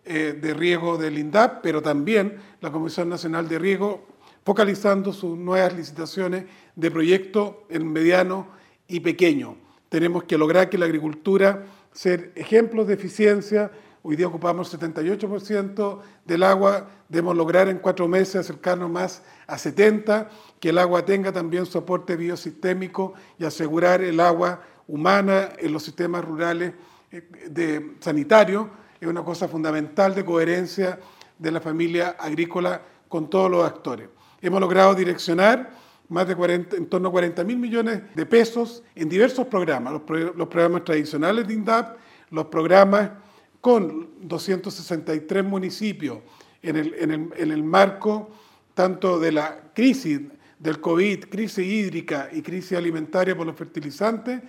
eh, 0.05 0.37
de 0.39 0.53
riego 0.53 0.97
del 0.97 1.17
INDAP, 1.17 1.61
pero 1.61 1.81
también 1.81 2.37
la 2.61 2.71
Comisión 2.71 3.09
Nacional 3.09 3.47
de 3.47 3.59
Riego 3.59 4.05
focalizando 4.47 5.11
sus 5.11 5.37
nuevas 5.37 5.75
licitaciones 5.75 6.45
de 6.73 6.89
proyectos 6.89 7.55
en 7.67 7.85
mediano 7.91 8.47
y 8.87 9.01
pequeño. 9.01 9.57
Tenemos 9.89 10.23
que 10.23 10.37
lograr 10.37 10.69
que 10.69 10.77
la 10.77 10.85
agricultura 10.85 11.65
ser 11.91 12.31
ejemplos 12.33 12.87
de 12.87 12.93
eficiencia, 12.93 13.71
Hoy 14.03 14.15
día 14.15 14.27
ocupamos 14.27 14.73
el 14.73 14.79
78% 14.79 15.99
del 16.23 16.43
agua, 16.43 16.87
debemos 17.09 17.35
lograr 17.35 17.67
en 17.67 17.79
cuatro 17.79 18.07
meses 18.07 18.37
acercarnos 18.37 18.89
más 18.89 19.21
a 19.47 19.57
70%, 19.57 20.29
que 20.61 20.69
el 20.69 20.77
agua 20.77 21.03
tenga 21.03 21.33
también 21.33 21.65
su 21.65 21.77
aporte 21.77 22.15
biosistémico 22.15 23.15
y 23.37 23.43
asegurar 23.43 24.01
el 24.01 24.17
agua 24.21 24.61
humana 24.87 25.49
en 25.57 25.73
los 25.73 25.83
sistemas 25.83 26.23
rurales 26.23 26.71
eh, 27.11 27.21
de 27.49 27.97
sanitario. 27.99 28.69
Es 29.01 29.09
una 29.09 29.25
cosa 29.25 29.49
fundamental 29.49 30.15
de 30.15 30.23
coherencia 30.23 31.01
de 31.37 31.51
la 31.51 31.59
familia 31.59 32.15
agrícola 32.17 32.81
con 33.09 33.29
todos 33.29 33.51
los 33.51 33.65
actores. 33.65 34.07
Hemos 34.41 34.61
logrado 34.61 34.93
direccionar 34.93 35.71
más 36.09 36.27
de 36.27 36.35
40, 36.35 36.77
en 36.77 36.85
torno 36.87 37.09
a 37.09 37.11
40 37.11 37.43
mil 37.43 37.57
millones 37.57 38.01
de 38.15 38.25
pesos 38.25 38.83
en 38.95 39.09
diversos 39.09 39.47
programas, 39.47 39.93
los, 39.93 40.01
programas 40.47 40.83
tradicionales 40.83 41.47
de 41.47 41.53
INDAP, 41.53 41.97
los 42.31 42.45
programas 42.45 43.11
con 43.59 44.09
263 44.21 45.43
municipios 45.43 46.19
en 46.61 46.75
el, 46.77 46.93
en 47.35 47.51
el 47.51 47.63
marco 47.63 48.29
tanto 48.73 49.19
de 49.19 49.31
la 49.31 49.71
crisis 49.73 50.21
del 50.59 50.79
COVID, 50.79 51.25
crisis 51.25 51.65
hídrica 51.65 52.29
y 52.31 52.41
crisis 52.41 52.77
alimentaria 52.77 53.35
por 53.35 53.45
los 53.45 53.55
fertilizantes, 53.55 54.41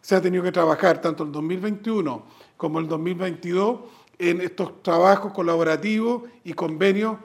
se 0.00 0.14
ha 0.14 0.20
tenido 0.20 0.42
que 0.42 0.52
trabajar 0.52 1.00
tanto 1.00 1.24
el 1.24 1.32
2021 1.32 2.24
como 2.56 2.78
el 2.78 2.88
2022 2.88 3.80
en 4.18 4.40
estos 4.40 4.82
trabajos 4.82 5.32
colaborativos 5.32 6.24
y 6.44 6.52
convenios 6.52 7.16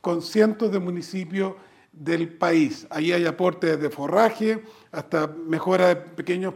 con 0.00 0.22
cientos 0.22 0.70
de 0.70 0.78
municipios 0.78 1.54
del 1.98 2.28
país. 2.28 2.86
Ahí 2.90 3.12
hay 3.12 3.26
aportes 3.26 3.80
de 3.80 3.90
forraje 3.90 4.62
hasta 4.92 5.26
mejora 5.26 5.88
de 5.88 5.96
pequeños 5.96 6.54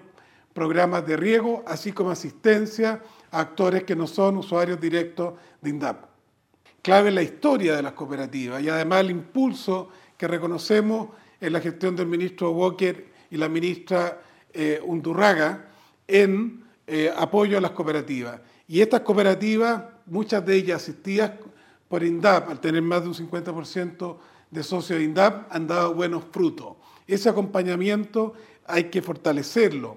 programas 0.53 1.07
de 1.07 1.17
riego, 1.17 1.65
así 1.67 1.93
como 1.93 2.11
asistencia 2.11 3.03
a 3.31 3.41
actores 3.41 3.85
que 3.85 3.97
no 3.97 4.07
son 4.07 4.37
usuarios 4.37 4.81
directos 4.81 5.35
de 5.61 5.71
INDAP. 5.71 6.05
Clave 6.83 7.11
la 7.11 7.23
historia 7.23 7.77
de 7.77 7.83
las 7.83 7.93
cooperativas 7.93 8.63
y 8.63 8.69
además 8.69 9.01
el 9.01 9.11
impulso 9.11 9.89
que 10.17 10.29
reconocemos 10.29 11.09
en 11.41 11.53
la 11.53 11.61
gestión 11.61 11.97
del 11.97 12.07
ministro 12.07 12.51
Walker 12.53 13.13
y 13.31 13.37
la 13.37 13.49
ministra 13.49 14.21
eh, 14.53 14.81
Undurraga 14.85 15.69
en 16.07 16.65
eh, 16.87 17.13
apoyo 17.17 17.59
a 17.59 17.61
las 17.61 17.71
cooperativas. 17.73 18.41
Y 18.69 18.81
estas 18.81 19.01
cooperativas, 19.01 19.83
muchas 20.07 20.45
de 20.45 20.57
ellas 20.57 20.83
asistidas 20.83 21.33
por 21.89 22.03
INDAP, 22.03 22.51
al 22.51 22.61
tener 22.61 22.83
más 22.83 23.03
de 23.03 23.09
un 23.09 23.15
50% 23.15 24.17
de 24.53 24.63
socios 24.63 24.99
de 24.99 25.05
INDAP, 25.07 25.53
han 25.53 25.67
dado 25.67 25.95
buenos 25.95 26.23
frutos. 26.31 26.77
Ese 27.07 27.29
acompañamiento 27.29 28.35
hay 28.67 28.85
que 28.85 29.03
fortalecerlo, 29.03 29.97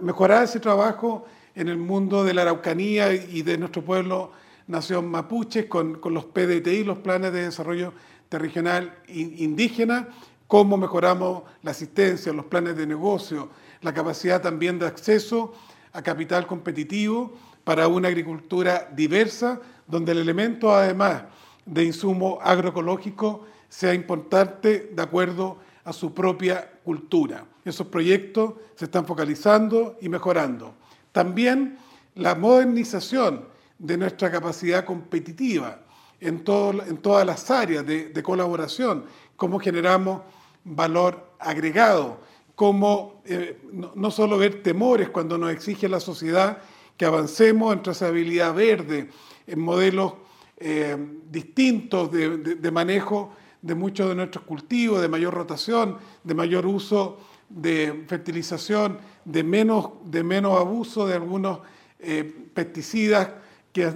mejorar 0.00 0.44
ese 0.44 0.58
trabajo 0.58 1.26
en 1.54 1.68
el 1.68 1.76
mundo 1.76 2.24
de 2.24 2.34
la 2.34 2.42
Araucanía 2.42 3.12
y 3.12 3.42
de 3.42 3.58
nuestro 3.58 3.84
pueblo 3.84 4.32
nación 4.66 5.06
mapuche 5.06 5.68
con, 5.68 6.00
con 6.00 6.14
los 6.14 6.24
PDTI, 6.24 6.82
los 6.82 6.98
planes 6.98 7.32
de 7.32 7.42
desarrollo 7.44 7.92
territorial 8.30 8.96
indígena, 9.06 10.08
cómo 10.48 10.78
mejoramos 10.78 11.42
la 11.62 11.72
asistencia, 11.72 12.32
los 12.32 12.46
planes 12.46 12.76
de 12.76 12.86
negocio, 12.86 13.50
la 13.82 13.92
capacidad 13.92 14.40
también 14.40 14.78
de 14.78 14.86
acceso 14.86 15.52
a 15.92 16.02
capital 16.02 16.46
competitivo 16.46 17.34
para 17.64 17.86
una 17.86 18.08
agricultura 18.08 18.90
diversa, 18.96 19.60
donde 19.86 20.12
el 20.12 20.18
elemento 20.18 20.74
además 20.74 21.24
de 21.66 21.84
insumo 21.84 22.38
agroecológico 22.42 23.46
sea 23.74 23.92
importante 23.92 24.92
de 24.94 25.02
acuerdo 25.02 25.58
a 25.82 25.92
su 25.92 26.14
propia 26.14 26.78
cultura. 26.84 27.44
Esos 27.64 27.88
proyectos 27.88 28.54
se 28.76 28.84
están 28.84 29.04
focalizando 29.04 29.96
y 30.00 30.08
mejorando. 30.08 30.76
También 31.10 31.78
la 32.14 32.36
modernización 32.36 33.48
de 33.76 33.96
nuestra 33.96 34.30
capacidad 34.30 34.84
competitiva 34.84 35.80
en, 36.20 36.44
en 36.46 36.98
todas 36.98 37.26
las 37.26 37.50
áreas 37.50 37.84
de, 37.84 38.22
colaboración, 38.22 39.06
cómo 39.34 39.58
generamos 39.58 40.22
valor 40.62 41.32
agregado, 41.40 42.20
como 42.54 43.22
eh, 43.24 43.60
no, 43.72 44.10
solo 44.12 44.38
ver 44.38 44.62
temores 44.62 45.08
cuando 45.08 45.36
nos 45.36 45.50
exige 45.50 45.88
la 45.88 45.98
sociedad 45.98 46.58
que 46.96 47.06
avancemos 47.06 47.72
en 47.72 47.82
trazabilidad 47.82 48.54
verde, 48.54 49.10
en 49.48 49.58
modelos 49.58 50.12
eh, 50.58 50.96
distintos 51.28 52.12
de, 52.12 52.70
manejo 52.70 53.32
de 53.64 53.74
muchos 53.74 54.10
de 54.10 54.14
nuestros 54.14 54.44
cultivos, 54.44 55.00
de 55.00 55.08
mayor 55.08 55.32
rotación, 55.32 55.96
de 56.22 56.34
mayor 56.34 56.66
uso 56.66 57.16
de 57.48 58.04
fertilización, 58.06 58.98
de 59.24 59.42
menos, 59.42 59.88
de 60.04 60.22
menos 60.22 60.60
abuso 60.60 61.06
de 61.06 61.14
algunos 61.14 61.60
eh, 61.98 62.30
pesticidas 62.52 63.30
que 63.72 63.90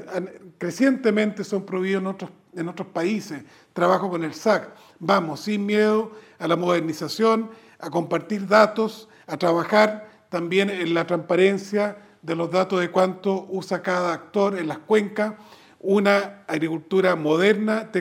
crecientemente 0.57 1.45
son 1.45 1.67
prohibidos 1.67 2.01
en 2.01 2.07
otros, 2.07 2.31
en 2.57 2.69
otros 2.69 2.89
países. 2.89 3.43
Trabajo 3.75 4.09
con 4.09 4.25
el 4.25 4.33
SAC. 4.33 4.71
Vamos, 5.01 5.41
sin 5.41 5.67
miedo 5.67 6.13
a 6.39 6.49
la 6.49 6.57
modernización 6.57 7.51
a 7.79 7.91
compartir 7.91 8.47
datos, 8.47 9.11
a 9.27 9.37
trabajar 9.37 10.09
también 10.31 10.71
en 10.71 10.95
la 10.95 11.07
transparencia 11.07 11.99
de 12.23 12.35
los 12.35 12.51
datos 12.51 12.81
de 12.81 12.91
cuánto 12.91 13.47
usa 13.51 13.83
cada 13.83 14.15
actor 14.15 14.59
en 14.59 14.67
las 14.67 14.79
cuencas, 14.79 15.35
una 15.79 16.43
agricultura 16.47 17.17
moderna, 17.17 17.93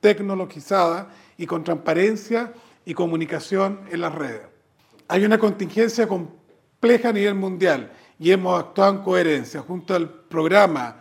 tecnologizada 0.00 1.08
y 1.36 1.46
con 1.46 1.64
transparencia 1.64 2.52
y 2.84 2.94
comunicación 2.94 3.80
en 3.90 4.00
las 4.00 4.14
redes. 4.14 4.42
Hay 5.08 5.24
una 5.24 5.38
contingencia 5.38 6.06
compleja 6.06 7.10
a 7.10 7.12
nivel 7.12 7.34
mundial 7.34 7.92
y 8.18 8.30
hemos 8.30 8.58
actuado 8.58 8.94
en 8.94 9.02
coherencia 9.02 9.60
junto 9.60 9.94
al 9.94 10.08
programa 10.08 10.96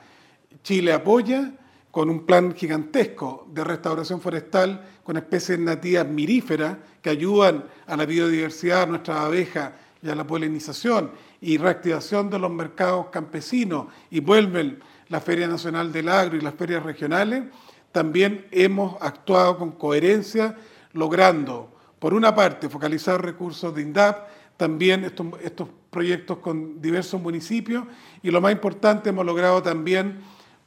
Chile 0.63 0.93
Apoya, 0.93 1.53
con 1.91 2.10
un 2.10 2.25
plan 2.25 2.53
gigantesco 2.53 3.47
de 3.53 3.63
restauración 3.63 4.19
forestal 4.19 4.86
con 5.01 5.15
especies 5.15 5.58
nativas 5.58 6.05
miríferas 6.05 6.77
que 7.01 7.10
ayudan 7.10 7.63
a 7.88 7.95
la 7.95 8.05
biodiversidad, 8.05 8.81
a 8.81 8.86
nuestras 8.88 9.19
abejas 9.19 9.71
y 10.01 10.10
a 10.10 10.15
la 10.15 10.27
polinización 10.27 11.12
y 11.39 11.58
reactivación 11.58 12.29
de 12.29 12.39
los 12.39 12.51
mercados 12.51 13.08
campesinos 13.08 13.88
y 14.10 14.19
vuelven 14.19 14.79
la 15.08 15.21
Feria 15.21 15.47
Nacional 15.47 15.93
del 15.93 16.10
Agro 16.10 16.36
y 16.36 16.41
las 16.41 16.55
ferias 16.55 16.84
regionales, 16.84 17.43
también 17.95 18.45
hemos 18.51 19.01
actuado 19.01 19.58
con 19.58 19.71
coherencia, 19.71 20.58
logrando, 20.91 21.71
por 21.97 22.13
una 22.13 22.36
parte, 22.36 22.67
focalizar 22.67 23.23
recursos 23.23 23.73
de 23.73 23.84
INDAP, 23.84 24.27
también 24.58 25.05
estos, 25.05 25.69
proyectos 25.89 26.39
con 26.39 26.81
diversos 26.81 27.21
municipios, 27.21 27.86
y 28.21 28.31
lo 28.31 28.41
más 28.41 28.51
importante, 28.51 29.12
hemos 29.12 29.25
logrado 29.25 29.63
también 29.63 30.19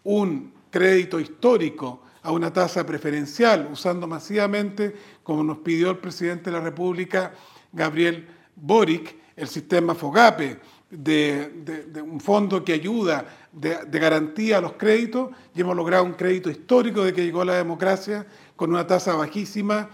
un 0.05 0.55
crédito 0.71 1.21
histórico 1.21 2.01
a 2.23 2.33
una 2.33 2.51
tasa 2.51 2.87
preferencial, 2.87 3.69
usando 3.71 4.07
masivamente, 4.07 4.97
como 5.23 5.45
nos 5.45 5.59
pidió 5.59 5.91
el 5.91 5.99
presidente 5.99 6.51
de 6.51 6.57
la 6.57 6.63
República, 6.65 7.35
Gabriel 7.71 8.27
Boric, 8.57 9.15
el 9.37 9.49
sistema 9.49 9.95
FOGAPE, 9.95 10.61
de, 10.91 11.93
un 12.03 12.21
fondo 12.21 12.65
que 12.65 12.73
ayuda 12.73 13.27
de, 13.53 13.99
garantía 13.99 14.59
a 14.59 14.61
los 14.61 14.73
créditos, 14.73 15.31
y 15.55 15.61
hemos 15.61 15.77
logrado 15.77 16.05
un 16.05 16.15
crédito 16.15 16.51
histórico 16.51 17.05
de 17.05 17.13
que 17.13 17.25
llegó 17.25 17.45
la 17.45 17.57
democracia 17.57 18.27
con 18.57 18.71
una 18.71 18.87
tasa 18.87 19.15
bajísima, 19.15 19.91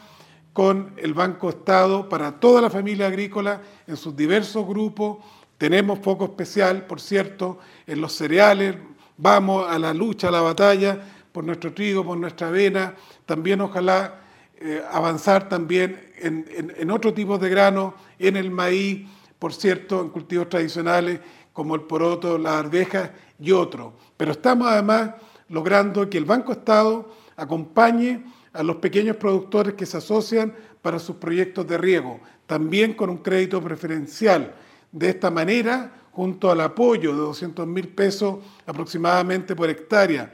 con 0.52 0.92
el 0.96 1.14
Banco 1.14 1.50
Estado 1.50 2.08
para 2.08 2.38
toda 2.38 2.60
la 2.60 2.70
familia 2.70 3.08
agrícola 3.08 3.60
en 3.86 3.96
sus 3.96 4.14
diversos 4.14 4.66
grupos. 4.66 5.18
Tenemos 5.58 5.98
foco 5.98 6.26
especial, 6.26 6.86
por 6.86 7.00
cierto, 7.00 7.58
en 7.86 8.00
los 8.00 8.12
cereales, 8.12 8.76
vamos 9.16 9.66
a 9.68 9.78
la 9.78 9.92
lucha, 9.92 10.28
a 10.28 10.30
la 10.30 10.40
batalla 10.40 10.98
por 11.32 11.42
nuestro 11.42 11.74
trigo, 11.74 12.04
por 12.04 12.16
nuestra 12.16 12.46
avena, 12.46 12.94
también 13.26 13.60
ojalá 13.60 14.20
eh, 14.56 14.80
avanzar 14.92 15.48
también 15.48 16.12
en, 16.16 16.90
otro 16.92 17.12
tipo 17.12 17.38
de 17.38 17.50
grano, 17.50 17.94
en 18.20 18.36
el 18.36 18.52
maíz, 18.52 19.06
por 19.44 19.52
cierto, 19.52 20.00
en 20.00 20.08
cultivos 20.08 20.48
tradicionales 20.48 21.20
como 21.52 21.74
el 21.74 21.82
poroto, 21.82 22.38
las 22.38 22.54
arvejas 22.54 23.10
y 23.38 23.52
otros. 23.52 23.92
Pero 24.16 24.32
estamos 24.32 24.66
además 24.68 25.16
logrando 25.50 26.08
que 26.08 26.16
el 26.16 26.24
Banco 26.24 26.52
Estado 26.52 27.10
acompañe 27.36 28.24
a 28.54 28.62
los 28.62 28.76
pequeños 28.76 29.18
productores 29.18 29.74
que 29.74 29.84
se 29.84 29.98
asocian 29.98 30.54
para 30.80 30.98
sus 30.98 31.16
proyectos 31.16 31.66
de 31.66 31.76
riego, 31.76 32.20
también 32.46 32.94
con 32.94 33.10
un 33.10 33.18
crédito 33.18 33.60
preferencial. 33.60 34.54
De 34.90 35.10
esta 35.10 35.30
manera, 35.30 35.92
junto 36.12 36.50
al 36.50 36.62
apoyo 36.62 37.12
de 37.12 37.18
200 37.18 37.66
mil 37.66 37.88
pesos 37.88 38.38
aproximadamente 38.64 39.54
por 39.54 39.68
hectárea 39.68 40.32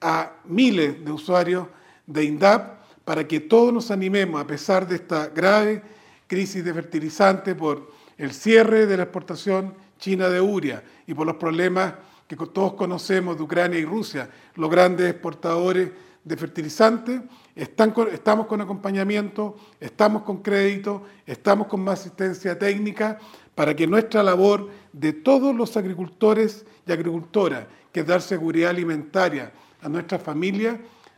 a 0.00 0.34
miles 0.44 1.04
de 1.04 1.10
usuarios 1.10 1.66
de 2.06 2.22
INDAP, 2.22 2.80
para 3.04 3.26
que 3.26 3.40
todos 3.40 3.72
nos 3.74 3.90
animemos, 3.90 4.40
a 4.40 4.46
pesar 4.46 4.86
de 4.86 4.94
esta 4.94 5.26
grave 5.26 5.82
crisis 6.26 6.64
de 6.64 6.74
fertilizante 6.74 7.54
por 7.54 7.90
el 8.18 8.32
cierre 8.32 8.86
de 8.86 8.96
la 8.96 9.04
exportación 9.04 9.74
china 9.98 10.28
de 10.28 10.40
uria 10.40 10.82
y 11.06 11.14
por 11.14 11.26
los 11.26 11.36
problemas 11.36 11.94
que 12.26 12.36
todos 12.36 12.74
conocemos 12.74 13.36
de 13.36 13.42
Ucrania 13.42 13.78
y 13.78 13.84
Rusia, 13.84 14.28
los 14.54 14.70
grandes 14.70 15.10
exportadores 15.10 15.90
de 16.24 16.36
fertilizantes, 16.36 17.20
estamos 17.54 18.46
con 18.46 18.60
acompañamiento, 18.60 19.56
estamos 19.80 20.22
con 20.22 20.42
crédito, 20.42 21.02
estamos 21.26 21.66
con 21.66 21.82
más 21.82 22.00
asistencia 22.00 22.58
técnica 22.58 23.18
para 23.54 23.74
que 23.74 23.86
nuestra 23.86 24.22
labor 24.22 24.70
de 24.92 25.12
todos 25.12 25.54
los 25.54 25.76
agricultores 25.76 26.64
y 26.86 26.92
agricultoras 26.92 27.66
que 27.92 28.00
es 28.00 28.06
dar 28.06 28.22
seguridad 28.22 28.70
alimentaria 28.70 29.52
a 29.82 29.88
nuestras 29.88 30.22
familias, 30.22 30.76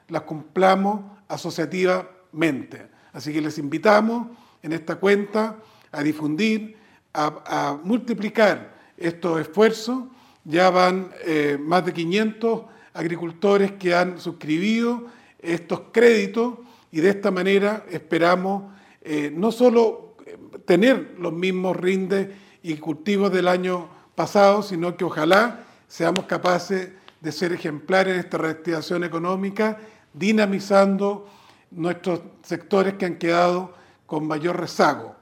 las 0.09 0.23
cumplamos 0.23 1.01
asociativamente. 1.29 2.89
Así 3.13 3.33
que 3.33 3.41
les 3.41 3.59
invitamos 3.59 4.29
en 4.65 4.73
esta 4.73 4.97
cuenta 4.97 5.59
a 5.93 6.03
difundir, 6.03 6.77
a, 7.13 7.79
multiplicar 7.85 8.75
estos 8.97 9.41
esfuerzos. 9.41 10.05
Ya 10.45 10.71
van 10.71 11.11
eh, 11.25 11.59
más 11.61 11.85
de 11.85 11.93
500 11.93 12.63
agricultores 12.95 13.73
que 13.73 13.95
han 13.95 14.19
suscribido 14.19 15.07
estos 15.39 15.83
créditos 15.93 16.55
y 16.91 17.01
de 17.01 17.11
esta 17.11 17.31
manera 17.31 17.85
esperamos 17.91 18.73
eh, 19.03 19.31
no 19.35 19.53
solo 19.53 20.17
eh, 20.25 20.39
tener 20.65 21.15
los 21.19 21.33
mismos 21.33 21.77
rindes 21.77 22.29
y 22.63 22.75
cultivos 22.77 23.31
del 23.31 23.49
año 23.49 23.89
pasado, 24.15 24.63
sino 24.63 24.97
que 24.97 25.05
ojalá 25.05 25.65
seamos 25.89 26.25
capaces 26.25 26.89
de 27.21 27.33
ser 27.33 27.53
ejemplares 27.53 28.15
en 28.15 28.21
esta 28.21 28.39
reactivación 28.39 29.05
económica, 29.05 29.79
dinamizando 30.15 31.29
nuestros 31.71 32.21
sectores 32.43 32.95
que 32.95 33.05
han 33.05 33.17
quedado 33.17 33.84
con 34.15 34.29
mayor 34.29 34.61
rezago. 34.61 35.17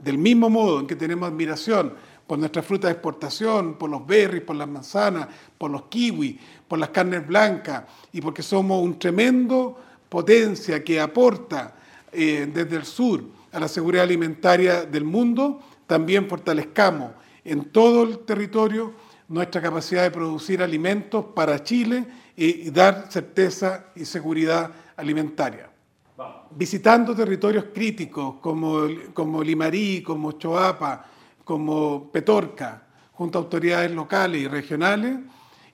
Del 0.00 0.16
mismo 0.16 0.48
modo 0.48 0.78
en 0.78 0.86
que 0.86 0.94
tenemos 0.94 1.28
admiración 1.28 1.92
por 2.24 2.38
nuestra 2.38 2.62
fruta 2.62 2.86
de 2.86 2.92
exportación, 2.92 3.74
por 3.74 3.90
los 3.90 4.06
berries, 4.06 4.44
por 4.44 4.54
las 4.54 4.68
manzanas, 4.68 5.26
por 5.58 5.72
los 5.72 5.86
kiwis, 5.86 6.36
por 6.68 6.78
las 6.78 6.90
carnes 6.90 7.26
blancas, 7.26 7.82
y 8.12 8.20
porque 8.20 8.44
somos 8.44 8.80
un 8.80 8.96
tremendo 8.96 9.76
potencia 10.08 10.84
que 10.84 11.00
aporta 11.00 11.74
eh, 12.12 12.48
desde 12.54 12.76
el 12.76 12.84
sur 12.84 13.24
a 13.50 13.58
la 13.58 13.66
seguridad 13.66 14.04
alimentaria 14.04 14.84
del 14.84 15.02
mundo, 15.02 15.60
también 15.88 16.28
fortalezcamos 16.28 17.10
en 17.44 17.64
todo 17.72 18.04
el 18.04 18.20
territorio 18.20 18.94
nuestra 19.26 19.60
capacidad 19.60 20.04
de 20.04 20.12
producir 20.12 20.62
alimentos 20.62 21.24
para 21.34 21.60
Chile 21.64 22.06
y, 22.36 22.70
dar 22.70 23.10
certeza 23.10 23.86
y 23.96 24.04
seguridad 24.04 24.70
alimentaria. 24.96 25.70
Visitando 26.50 27.14
territorios 27.14 27.66
críticos 27.72 28.36
como, 28.40 28.88
como 29.14 29.42
Limarí, 29.42 30.02
como 30.02 30.32
Choapa, 30.32 31.04
como 31.44 32.10
Petorca, 32.10 32.82
junto 33.12 33.38
a 33.38 33.42
autoridades 33.42 33.92
locales 33.92 34.42
y 34.42 34.48
regionales, 34.48 35.18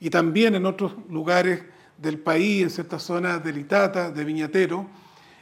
y 0.00 0.10
también 0.10 0.54
en 0.54 0.66
otros 0.66 0.92
lugares 1.08 1.62
del 1.96 2.18
país, 2.18 2.62
en 2.62 2.70
ciertas 2.70 3.02
zonas 3.02 3.42
de 3.42 3.52
Litata, 3.52 4.10
de 4.10 4.24
Viñatero, 4.24 4.86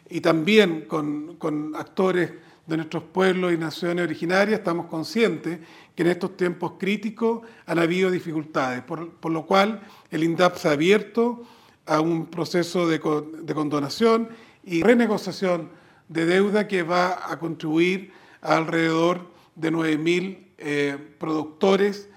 y 0.08 0.20
también 0.20 0.82
con, 0.82 1.36
con 1.36 1.74
actores 1.74 2.32
de 2.66 2.76
nuestros 2.76 3.02
pueblos 3.02 3.52
y 3.52 3.56
naciones 3.56 4.04
originarias, 4.04 4.60
estamos 4.60 4.86
conscientes 4.86 5.58
que 5.96 6.02
en 6.02 6.10
estos 6.10 6.36
tiempos 6.36 6.74
críticos 6.78 7.40
han 7.66 7.78
habido 7.78 8.10
dificultades, 8.10 8.82
por, 8.82 9.10
por 9.14 9.32
lo 9.32 9.46
cual 9.46 9.80
el 10.10 10.22
INDAP 10.22 10.56
se 10.56 10.68
ha 10.68 10.72
abierto 10.72 11.42
a 11.86 12.00
un 12.00 12.26
proceso 12.26 12.86
de, 12.86 12.98
de 12.98 13.54
condonación 13.54 14.28
y 14.64 14.82
renegociación 14.82 15.70
de 16.08 16.26
deuda 16.26 16.68
que 16.68 16.82
va 16.82 17.30
a 17.30 17.38
contribuir 17.38 18.12
a 18.40 18.56
alrededor 18.56 19.30
de 19.54 19.72
9.000 19.72 20.38
eh, 20.58 20.98
productores 21.18 22.08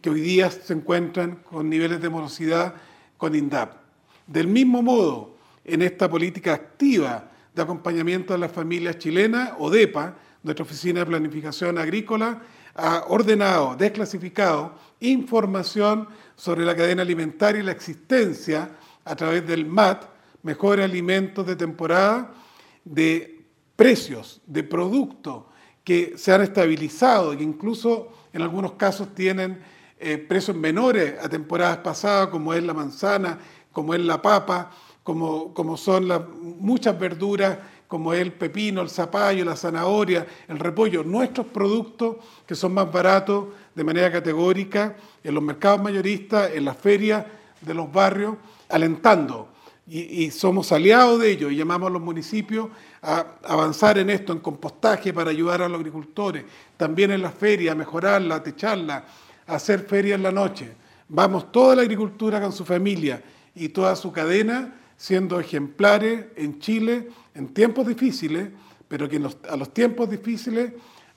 que 0.00 0.10
hoy 0.10 0.20
día 0.20 0.50
se 0.50 0.74
encuentran 0.74 1.36
con 1.36 1.68
niveles 1.68 2.00
de 2.00 2.08
morosidad 2.08 2.74
con 3.16 3.34
INDAP. 3.34 3.74
Del 4.26 4.46
mismo 4.46 4.82
modo, 4.82 5.36
en 5.64 5.82
esta 5.82 6.08
política 6.08 6.54
activa 6.54 7.30
de 7.54 7.62
acompañamiento 7.62 8.34
a 8.34 8.38
las 8.38 8.52
familias 8.52 8.98
chilenas, 8.98 9.52
ODEPA, 9.58 10.14
nuestra 10.42 10.64
Oficina 10.64 11.00
de 11.00 11.06
Planificación 11.06 11.78
Agrícola, 11.78 12.40
ha 12.74 13.04
ordenado, 13.08 13.74
desclasificado 13.74 14.74
información 15.00 16.08
sobre 16.36 16.64
la 16.64 16.76
cadena 16.76 17.02
alimentaria 17.02 17.60
y 17.60 17.64
la 17.64 17.72
existencia 17.72 18.70
a 19.04 19.16
través 19.16 19.46
del 19.46 19.66
MAT, 19.66 20.04
mejores 20.42 20.84
alimentos 20.84 21.46
de 21.46 21.56
temporada, 21.56 22.32
de 22.84 23.44
precios 23.76 24.40
de 24.46 24.62
productos 24.62 25.44
que 25.84 26.14
se 26.16 26.32
han 26.32 26.42
estabilizado 26.42 27.32
y 27.34 27.42
incluso 27.42 28.08
en 28.32 28.42
algunos 28.42 28.72
casos 28.72 29.14
tienen 29.14 29.60
eh, 29.98 30.18
precios 30.18 30.56
menores 30.56 31.14
a 31.22 31.28
temporadas 31.28 31.78
pasadas, 31.78 32.28
como 32.28 32.54
es 32.54 32.62
la 32.62 32.74
manzana, 32.74 33.38
como 33.72 33.94
es 33.94 34.00
la 34.00 34.20
papa, 34.20 34.70
como, 35.02 35.54
como 35.54 35.76
son 35.76 36.08
muchas 36.60 36.98
verduras, 36.98 37.58
como 37.88 38.12
es 38.12 38.20
el 38.20 38.32
pepino, 38.32 38.82
el 38.82 38.90
zapallo, 38.90 39.44
la 39.44 39.56
zanahoria, 39.56 40.26
el 40.46 40.58
repollo, 40.58 41.02
nuestros 41.02 41.46
productos 41.46 42.16
que 42.46 42.54
son 42.54 42.74
más 42.74 42.92
baratos 42.92 43.46
de 43.74 43.82
manera 43.82 44.12
categórica 44.12 44.94
en 45.24 45.34
los 45.34 45.42
mercados 45.42 45.80
mayoristas, 45.80 46.50
en 46.52 46.66
las 46.66 46.76
ferias 46.76 47.24
de 47.60 47.74
los 47.74 47.90
barrios, 47.90 48.36
alentando. 48.68 49.48
Y, 49.90 50.30
somos 50.30 50.70
aliados 50.70 51.18
de 51.20 51.30
ellos 51.30 51.50
y 51.50 51.56
llamamos 51.56 51.88
a 51.88 51.92
los 51.92 52.02
municipios 52.02 52.68
a 53.00 53.24
avanzar 53.44 53.96
en 53.96 54.10
esto, 54.10 54.34
en 54.34 54.40
compostaje 54.40 55.14
para 55.14 55.30
ayudar 55.30 55.62
a 55.62 55.68
los 55.68 55.78
agricultores, 55.78 56.44
también 56.76 57.10
en 57.10 57.22
las 57.22 57.32
ferias, 57.32 57.72
a 57.72 57.74
mejorarla, 57.74 58.42
techarla, 58.42 59.06
hacer 59.46 59.86
ferias 59.86 60.16
en 60.16 60.24
la 60.24 60.32
noche. 60.32 60.72
Vamos 61.08 61.50
toda 61.50 61.74
la 61.74 61.82
agricultura 61.82 62.38
con 62.38 62.52
su 62.52 62.66
familia 62.66 63.22
y 63.54 63.70
toda 63.70 63.96
su 63.96 64.12
cadena 64.12 64.74
siendo 64.98 65.40
ejemplares 65.40 66.26
en 66.36 66.58
Chile 66.58 67.08
en 67.34 67.48
tiempos 67.48 67.86
difíciles, 67.86 68.50
pero 68.88 69.08
que 69.08 69.16
a 69.48 69.56
los 69.56 69.72
tiempos 69.72 70.10
difíciles 70.10 70.72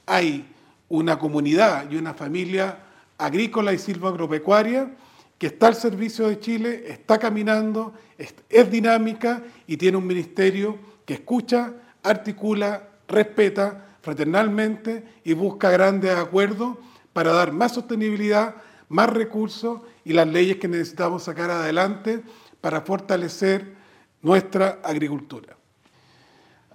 hay 0.05 0.45
una 0.87 1.19
comunidad 1.19 1.89
y 1.91 1.97
una 1.97 2.13
familia 2.13 2.77
agrícola 3.17 3.73
y 3.73 3.79
silvoagropecuaria 3.79 4.91
que 5.41 5.47
está 5.47 5.69
al 5.69 5.75
servicio 5.75 6.27
de 6.27 6.39
Chile, 6.39 6.83
está 6.87 7.17
caminando, 7.17 7.95
es, 8.15 8.35
es 8.47 8.69
dinámica 8.69 9.41
y 9.65 9.75
tiene 9.75 9.97
un 9.97 10.05
ministerio 10.05 10.77
que 11.03 11.15
escucha, 11.15 11.73
articula, 12.03 12.89
respeta 13.07 13.97
fraternalmente 14.03 15.03
y 15.23 15.33
busca 15.33 15.71
grandes 15.71 16.15
acuerdos 16.15 16.77
para 17.11 17.33
dar 17.33 17.53
más 17.53 17.73
sostenibilidad, 17.73 18.53
más 18.87 19.09
recursos 19.09 19.81
y 20.05 20.13
las 20.13 20.27
leyes 20.27 20.57
que 20.57 20.67
necesitamos 20.67 21.23
sacar 21.23 21.49
adelante 21.49 22.21
para 22.61 22.81
fortalecer 22.81 23.73
nuestra 24.21 24.79
agricultura. 24.83 25.57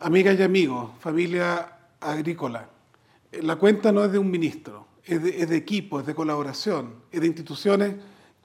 Amigas 0.01 0.41
y 0.41 0.43
amigos, 0.43 0.91
familia 0.99 1.69
agrícola, 2.01 2.69
la 3.31 3.55
cuenta 3.55 3.93
no 3.93 4.05
es 4.05 4.11
de 4.11 4.19
un 4.19 4.29
ministro, 4.29 4.89
es 5.05 5.23
de, 5.23 5.57
equipo, 5.57 6.01
es 6.01 6.07
de 6.07 6.17
colaboración, 6.17 6.95
es 7.13 7.21
de 7.21 7.29
instituciones 7.29 7.95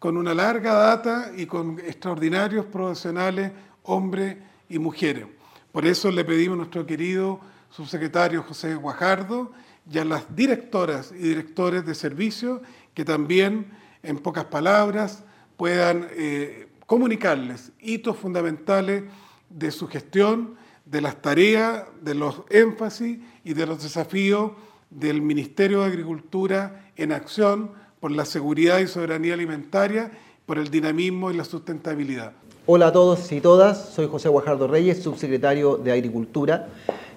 con 0.02 0.18
una 0.18 0.34
larga 0.34 0.74
data 0.74 1.32
y 1.38 1.46
con 1.46 1.78
extraordinarios 1.78 2.66
profesionales, 2.66 3.52
hombres 3.84 4.36
y 4.68 4.80
mujeres. 4.80 5.28
Por 5.72 5.86
eso 5.86 6.10
le 6.10 6.26
pedimos 6.26 6.56
a 6.56 6.58
nuestro 6.58 6.88
querido 6.88 7.40
subsecretario 7.70 8.42
José 8.42 8.74
Guajardo 8.74 9.52
y 9.88 10.00
a 10.00 10.06
las 10.06 10.36
directoras 10.36 11.12
y 11.12 11.20
directores 11.20 11.86
de 11.86 11.94
servicios 11.94 12.62
que 12.96 13.06
también, 13.06 13.68
en 14.02 14.18
pocas 14.18 14.46
palabras, 14.46 15.24
puedan 15.56 16.08
eh, 16.14 16.68
comunicarles 16.88 17.72
hitos 17.80 18.18
fundamentales 18.18 19.04
de 19.52 19.70
su 19.70 19.88
gestión, 19.88 20.56
de 20.84 21.02
las 21.02 21.22
tareas, 21.22 21.84
de 22.02 22.16
los 22.16 22.42
énfasis 22.50 23.20
y 23.44 23.54
de 23.54 23.68
los 23.68 23.84
desafíos 23.84 24.54
del 24.90 25.22
Ministerio 25.22 25.82
de 25.82 25.86
Agricultura 25.86 26.90
en 26.96 27.12
acción 27.12 27.80
por 28.02 28.12
la 28.12 28.26
seguridad 28.26 28.80
y 28.80 28.88
soberanía 28.88 29.36
alimentaria, 29.36 30.12
por 30.48 30.58
el 30.58 30.70
dinamismo 30.72 31.30
y 31.30 31.36
la 31.36 31.46
sustentabilidad. 31.46 32.34
Hola 32.66 32.88
a 32.88 32.92
todos 32.92 33.32
y 33.32 33.40
todas, 33.40 33.94
soy 33.94 34.08
José 34.08 34.28
Guajardo 34.28 34.68
Reyes, 34.68 35.04
subsecretario 35.04 35.78
de 35.78 35.92
Agricultura, 35.92 36.68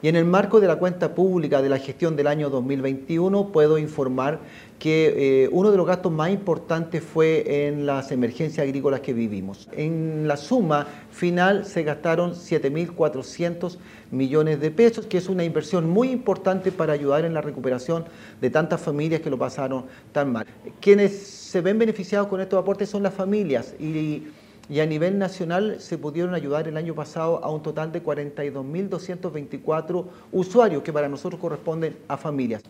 y 0.03 0.09
en 0.09 0.17
el 0.17 0.25
marco 0.25 0.61
de 0.61 0.67
la 0.67 0.77
cuenta 0.77 1.15
pública 1.15 1.63
de 1.63 1.69
la 1.69 1.79
gestión 1.79 2.17
del 2.17 2.27
año 2.27 2.51
2021 2.51 3.53
puedo 3.53 3.79
informar 3.79 4.41
que 4.79 5.45
eh, 5.45 5.49
uno 5.51 5.71
de 5.71 5.77
los 5.77 5.87
gastos 5.87 6.13
más 6.13 6.31
importantes 6.31 7.03
fue 7.03 7.69
en 7.69 7.87
las 7.87 8.13
emergencias 8.13 8.65
agrícolas 8.67 9.01
que 9.01 9.15
vivimos. 9.15 9.69
En 9.73 10.29
la 10.29 10.37
suma 10.37 10.87
final 11.11 11.65
se 11.65 11.85
gastaron 11.85 12.33
7.400 12.33 13.79
millones 14.11 14.61
de 14.61 14.71
pesos, 14.71 15.07
que 15.07 15.19
es 15.19 15.29
una 15.29 15.45
inversión 15.45 15.89
muy 15.89 16.11
importante 16.11 16.71
para 16.71 16.93
ayudar 16.93 17.25
en 17.25 17.35
la 17.35 17.41
recuperación 17.41 18.05
de 18.41 18.51
tantas 18.51 18.81
familias 18.81 19.21
que 19.21 19.31
lo 19.31 19.39
pasaron 19.39 19.87
tan 20.13 20.33
mal. 20.33 20.47
Quienes 20.81 21.19
se 21.19 21.61
ven 21.61 21.79
beneficiados 21.79 22.29
con 22.29 22.41
estos 22.41 22.61
aportes 22.61 22.91
son 22.91 23.03
las 23.03 23.15
familias 23.15 23.75
y, 23.79 24.25
y 24.69 24.81
a 24.81 24.87
nivel 24.87 25.19
nacional 25.19 25.81
se 25.81 25.99
pudieron 25.99 26.35
ayudar 26.35 26.67
el 26.69 26.77
año 26.77 26.95
pasado 26.95 27.45
a 27.45 27.51
un 27.51 27.63
total 27.63 27.93
de 27.93 28.03
42.224 28.03 30.05
usuarios 30.33 30.83
que 30.83 30.93
para 30.93 31.09
nosotros 31.09 31.41
corresponden 31.41 31.97
a 32.09 32.17
familias. 32.17 32.63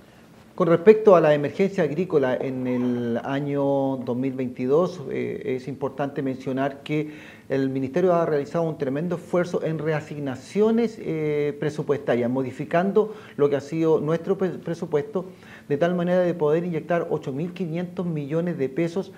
Con 0.54 0.68
respecto 0.68 1.16
a 1.16 1.20
la 1.20 1.34
emergencia 1.34 1.82
agrícola 1.82 2.36
en 2.36 2.68
el 2.68 3.20
año 3.24 3.96
2022, 4.04 5.02
eh, 5.10 5.56
es 5.56 5.66
importante 5.66 6.22
mencionar 6.22 6.84
que 6.84 7.10
el 7.48 7.70
Ministerio 7.70 8.14
ha 8.14 8.24
realizado 8.24 8.62
un 8.62 8.78
tremendo 8.78 9.16
esfuerzo 9.16 9.64
en 9.64 9.80
reasignaciones 9.80 10.96
eh, 11.00 11.56
presupuestarias, 11.58 12.30
modificando 12.30 13.16
lo 13.36 13.50
que 13.50 13.56
ha 13.56 13.60
sido 13.60 13.98
nuestro 13.98 14.38
presupuesto, 14.38 15.24
de 15.68 15.76
tal 15.76 15.96
manera 15.96 16.20
de 16.20 16.34
poder 16.34 16.64
inyectar 16.64 17.08
8.500 17.08 18.04
millones 18.04 18.56
de 18.56 18.68
pesos 18.68 19.10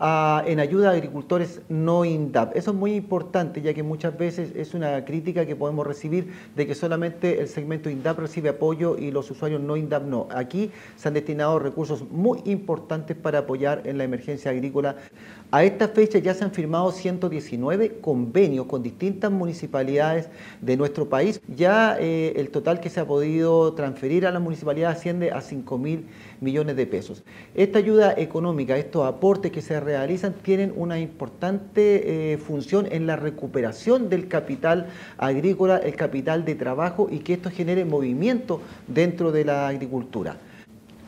en 0.00 0.60
ayuda 0.60 0.90
a 0.90 0.92
agricultores 0.92 1.60
no 1.68 2.04
INDAP. 2.04 2.56
Eso 2.56 2.70
es 2.70 2.76
muy 2.76 2.94
importante, 2.94 3.60
ya 3.62 3.74
que 3.74 3.82
muchas 3.82 4.16
veces 4.16 4.52
es 4.54 4.74
una 4.74 5.04
crítica 5.04 5.44
que 5.44 5.56
podemos 5.56 5.86
recibir 5.86 6.32
de 6.54 6.66
que 6.66 6.74
solamente 6.74 7.40
el 7.40 7.48
segmento 7.48 7.90
INDAP 7.90 8.18
recibe 8.20 8.50
apoyo 8.50 8.96
y 8.96 9.10
los 9.10 9.30
usuarios 9.30 9.60
no 9.60 9.76
INDAP 9.76 10.04
no. 10.04 10.28
Aquí 10.30 10.70
se 10.96 11.08
han 11.08 11.14
destinado 11.14 11.58
recursos 11.58 12.04
muy 12.10 12.40
importantes 12.44 13.16
para 13.16 13.40
apoyar 13.40 13.82
en 13.86 13.98
la 13.98 14.04
emergencia 14.04 14.50
agrícola. 14.52 14.96
A 15.50 15.64
esta 15.64 15.88
fecha 15.88 16.18
ya 16.18 16.34
se 16.34 16.44
han 16.44 16.52
firmado 16.52 16.92
119 16.92 18.00
convenios 18.00 18.66
con 18.66 18.82
distintas 18.82 19.32
municipalidades 19.32 20.28
de 20.60 20.76
nuestro 20.76 21.08
país. 21.08 21.40
Ya 21.48 21.96
eh, 21.98 22.34
el 22.36 22.50
total 22.50 22.80
que 22.80 22.90
se 22.90 23.00
ha 23.00 23.06
podido 23.06 23.72
transferir 23.72 24.26
a 24.26 24.30
la 24.30 24.38
municipalidad 24.38 24.92
asciende 24.92 25.32
a 25.32 25.40
5 25.40 25.78
mil 25.78 26.06
millones 26.40 26.76
de 26.76 26.86
pesos. 26.86 27.24
Esta 27.54 27.78
ayuda 27.78 28.14
económica, 28.16 28.76
estos 28.76 29.06
aportes 29.06 29.52
que 29.52 29.62
se 29.62 29.80
realizan, 29.80 30.34
tienen 30.34 30.72
una 30.76 30.98
importante 30.98 32.32
eh, 32.32 32.38
función 32.38 32.86
en 32.90 33.06
la 33.06 33.16
recuperación 33.16 34.08
del 34.08 34.28
capital 34.28 34.86
agrícola, 35.16 35.78
el 35.78 35.94
capital 35.94 36.44
de 36.44 36.54
trabajo 36.54 37.08
y 37.10 37.20
que 37.20 37.34
esto 37.34 37.50
genere 37.50 37.84
movimiento 37.84 38.60
dentro 38.86 39.32
de 39.32 39.44
la 39.44 39.68
agricultura. 39.68 40.36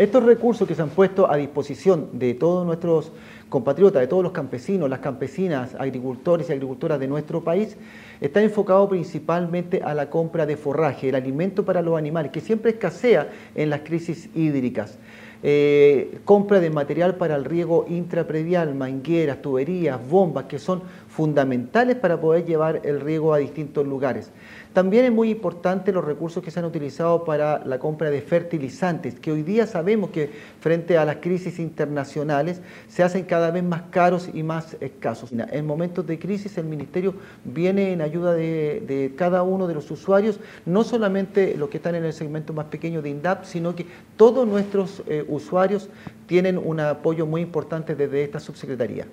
Estos 0.00 0.24
recursos 0.24 0.66
que 0.66 0.74
se 0.74 0.80
han 0.80 0.88
puesto 0.88 1.30
a 1.30 1.36
disposición 1.36 2.08
de 2.14 2.32
todos 2.32 2.64
nuestros 2.64 3.12
compatriotas, 3.50 4.00
de 4.00 4.06
todos 4.06 4.22
los 4.22 4.32
campesinos, 4.32 4.88
las 4.88 5.00
campesinas, 5.00 5.74
agricultores 5.74 6.48
y 6.48 6.52
agricultoras 6.52 6.98
de 6.98 7.06
nuestro 7.06 7.44
país, 7.44 7.76
está 8.22 8.40
enfocado 8.40 8.88
principalmente 8.88 9.82
a 9.82 9.92
la 9.92 10.08
compra 10.08 10.46
de 10.46 10.56
forraje, 10.56 11.10
el 11.10 11.16
alimento 11.16 11.66
para 11.66 11.82
los 11.82 11.98
animales, 11.98 12.32
que 12.32 12.40
siempre 12.40 12.70
escasea 12.70 13.28
en 13.54 13.68
las 13.68 13.80
crisis 13.80 14.30
hídricas. 14.34 14.96
Eh, 15.42 16.20
compra 16.26 16.60
de 16.60 16.68
material 16.68 17.14
para 17.14 17.34
el 17.34 17.44
riego 17.44 17.86
intrapredial, 17.88 18.74
mangueras, 18.74 19.40
tuberías, 19.40 19.98
bombas, 20.06 20.44
que 20.44 20.58
son 20.58 20.82
fundamentales 21.08 21.96
para 21.96 22.20
poder 22.20 22.44
llevar 22.44 22.82
el 22.84 23.00
riego 23.00 23.32
a 23.32 23.38
distintos 23.38 23.86
lugares. 23.86 24.30
También 24.72 25.04
es 25.04 25.10
muy 25.10 25.30
importante 25.30 25.90
los 25.92 26.04
recursos 26.04 26.44
que 26.44 26.52
se 26.52 26.60
han 26.60 26.64
utilizado 26.64 27.24
para 27.24 27.64
la 27.64 27.80
compra 27.80 28.08
de 28.08 28.22
fertilizantes, 28.22 29.18
que 29.18 29.32
hoy 29.32 29.42
día 29.42 29.66
sabemos 29.66 30.10
que 30.10 30.30
frente 30.60 30.96
a 30.96 31.04
las 31.04 31.16
crisis 31.16 31.58
internacionales 31.58 32.62
se 32.86 33.02
hacen 33.02 33.24
cada 33.24 33.50
vez 33.50 33.64
más 33.64 33.82
caros 33.90 34.30
y 34.32 34.44
más 34.44 34.76
escasos. 34.80 35.32
En 35.32 35.66
momentos 35.66 36.06
de 36.06 36.20
crisis 36.20 36.56
el 36.56 36.66
Ministerio 36.66 37.14
viene 37.44 37.92
en 37.92 38.00
ayuda 38.00 38.32
de, 38.32 39.12
cada 39.16 39.42
uno 39.42 39.66
de 39.66 39.74
los 39.74 39.90
usuarios, 39.90 40.38
no 40.64 40.84
solamente 40.84 41.56
los 41.56 41.68
que 41.68 41.78
están 41.78 41.96
en 41.96 42.04
el 42.04 42.12
segmento 42.12 42.52
más 42.52 42.66
pequeño 42.66 43.02
de 43.02 43.10
INDAP, 43.10 43.44
sino 43.44 43.74
que 43.74 43.86
todos 44.16 44.46
nuestros 44.46 45.02
eh, 45.08 45.24
usuarios 45.26 45.88
tienen 46.26 46.56
un 46.56 46.78
apoyo 46.78 47.26
muy 47.26 47.40
importante 47.40 47.96
desde 47.96 48.22
esta 48.22 48.38
subsecretaría. 48.38 49.04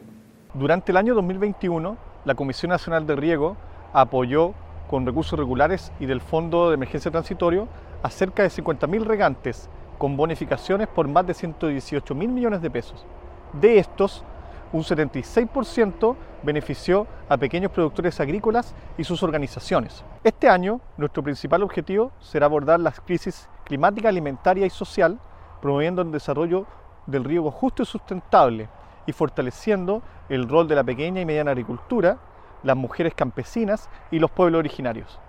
Durante 0.54 0.92
el 0.92 0.98
año 0.98 1.16
2021, 1.16 1.98
la 2.26 2.36
Comisión 2.36 2.70
Nacional 2.70 3.08
de 3.08 3.16
Riego 3.16 3.58
apoyó 3.92 4.54
con 4.90 5.06
recursos 5.06 5.38
regulares 5.38 5.92
y 6.00 6.06
del 6.06 6.22
Fondo 6.22 6.70
de 6.70 6.76
Emergencia 6.76 7.12
Transitorio 7.12 7.68
a 8.04 8.10
cerca 8.10 8.44
de 8.44 8.50
50.000 8.50 9.04
regantes 9.04 9.70
con 9.98 10.16
bonificaciones 10.16 10.88
por 10.88 11.08
más 11.08 11.26
de 11.26 11.34
118 11.34 12.16
mil 12.16 12.30
millones 12.30 12.62
de 12.62 12.70
pesos. 12.70 13.06
De 13.54 13.80
estos, 13.80 14.24
un 14.72 14.84
76% 14.84 16.16
benefició 16.44 17.08
a 17.30 17.38
pequeños 17.38 17.72
productores 17.72 18.20
agrícolas 18.20 18.76
y 18.98 19.04
sus 19.04 19.24
organizaciones. 19.24 20.04
Este 20.24 20.50
año, 20.50 20.82
nuestro 20.98 21.24
principal 21.24 21.64
objetivo 21.64 22.12
será 22.20 22.46
abordar 22.46 22.80
las 22.80 23.00
crisis 23.00 23.50
climática, 23.64 24.10
alimentaria 24.10 24.66
y 24.66 24.70
social, 24.70 25.20
promoviendo 25.62 26.02
el 26.02 26.12
desarrollo 26.12 26.66
del 27.06 27.24
riego 27.24 27.50
justo 27.50 27.84
y 27.84 27.86
sustentable 27.86 28.70
y 29.06 29.14
fortaleciendo 29.14 30.02
el 30.30 30.48
rol 30.48 30.68
de 30.68 30.76
la 30.76 30.84
pequeña 30.84 31.22
y 31.22 31.26
mediana 31.26 31.52
agricultura 31.52 32.18
las 32.64 32.76
mujeres 32.76 33.14
campesinas 33.14 33.90
y 34.12 34.20
los 34.20 34.32
pueblos 34.32 34.60
originarios. 34.60 35.20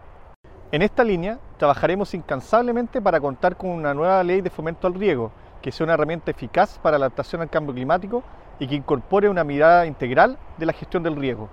En 0.71 0.83
esta 0.83 1.03
línea 1.03 1.39
trabajaremos 1.57 2.13
incansablemente 2.13 3.01
para 3.01 3.21
contar 3.21 3.57
con 3.57 3.71
una 3.71 3.95
nueva 3.95 4.23
ley 4.23 4.43
de 4.43 4.51
fomento 4.51 4.87
al 4.87 4.95
riego, 4.95 5.33
que 5.63 5.73
sea 5.73 5.85
una 5.85 5.95
herramienta 5.95 6.31
eficaz 6.31 6.79
para 6.79 6.99
la 6.99 7.07
adaptación 7.07 7.41
al 7.41 7.51
cambio 7.51 7.75
climático 7.75 8.23
y 8.59 8.67
que 8.67 8.75
incorpore 8.75 9.29
una 9.29 9.45
mirada 9.45 9.87
integral 9.87 10.39
de 10.59 10.67
la 10.67 10.73
gestión 10.73 11.03
del 11.03 11.17
riego. 11.17 11.49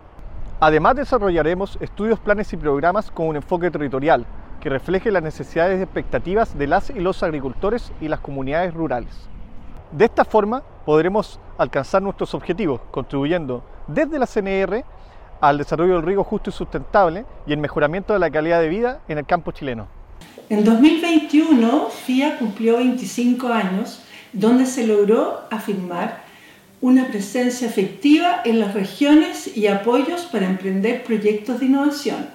Además 0.60 0.96
desarrollaremos 0.96 1.78
estudios, 1.82 2.20
planes 2.20 2.52
y 2.54 2.58
programas 2.58 3.12
con 3.12 3.28
un 3.28 3.36
enfoque 3.36 3.72
territorial 3.72 4.26
que 4.60 4.70
refleje 4.70 5.12
las 5.12 5.24
necesidades 5.24 5.80
y 5.80 5.84
expectativas 5.84 6.58
de 6.58 6.68
las 6.68 6.90
y 6.90 7.00
los 7.00 7.24
agricultores 7.24 7.92
y 8.02 8.08
las 8.08 8.20
comunidades 8.20 8.74
rurales. 8.74 9.30
De 9.92 10.06
esta 10.06 10.26
forma 10.26 10.64
podremos 10.86 11.40
alcanzar 11.58 12.02
nuestros 12.02 12.34
objetivos, 12.34 12.82
contribuyendo 12.92 13.64
desde 13.88 14.20
la 14.20 14.26
CNR 14.26 14.84
al 15.42 15.58
desarrollo 15.58 15.96
del 15.96 16.04
riego 16.04 16.24
justo 16.24 16.50
y 16.50 16.54
sustentable 16.54 17.26
y 17.46 17.54
el 17.54 17.60
mejoramiento 17.60 18.14
de 18.14 18.20
la 18.20 18.30
calidad 18.30 18.62
de 18.62 18.70
vida 18.70 19.02
en 19.08 19.18
el 19.18 19.26
campo 19.26 19.52
chileno. 19.52 19.88
En 20.50 20.64
2021, 20.64 21.90
FIA 21.90 22.38
cumplió 22.38 22.78
25 22.78 23.48
años, 23.48 24.02
donde 24.32 24.66
se 24.66 24.86
logró 24.86 25.42
afirmar 25.50 26.24
una 26.82 27.08
presencia 27.08 27.68
efectiva 27.68 28.42
en 28.46 28.60
las 28.60 28.74
regiones 28.74 29.58
y 29.58 29.68
apoyos 29.68 30.22
para 30.24 30.46
emprender 30.46 31.04
proyectos 31.04 31.60
de 31.60 31.66
innovación. 31.66 32.28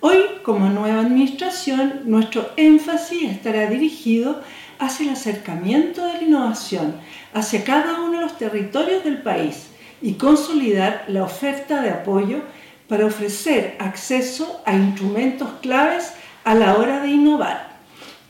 Hoy, 0.00 0.18
como 0.42 0.68
nueva 0.68 1.00
administración, 1.00 2.02
nuestro 2.04 2.50
énfasis 2.56 3.30
estará 3.30 3.66
dirigido 3.66 4.42
hacia 4.78 5.06
el 5.06 5.12
acercamiento 5.12 6.04
de 6.04 6.12
la 6.14 6.22
innovación 6.22 6.94
hacia 7.32 7.64
cada 7.64 8.00
uno 8.00 8.18
de 8.18 8.24
los 8.24 8.36
territorios 8.38 9.04
del 9.04 9.22
país 9.22 9.67
y 10.00 10.14
consolidar 10.14 11.04
la 11.08 11.24
oferta 11.24 11.82
de 11.82 11.90
apoyo 11.90 12.42
para 12.88 13.06
ofrecer 13.06 13.76
acceso 13.78 14.60
a 14.64 14.74
instrumentos 14.74 15.48
claves 15.60 16.12
a 16.44 16.54
la 16.54 16.76
hora 16.76 17.00
de 17.02 17.08
innovar. 17.08 17.78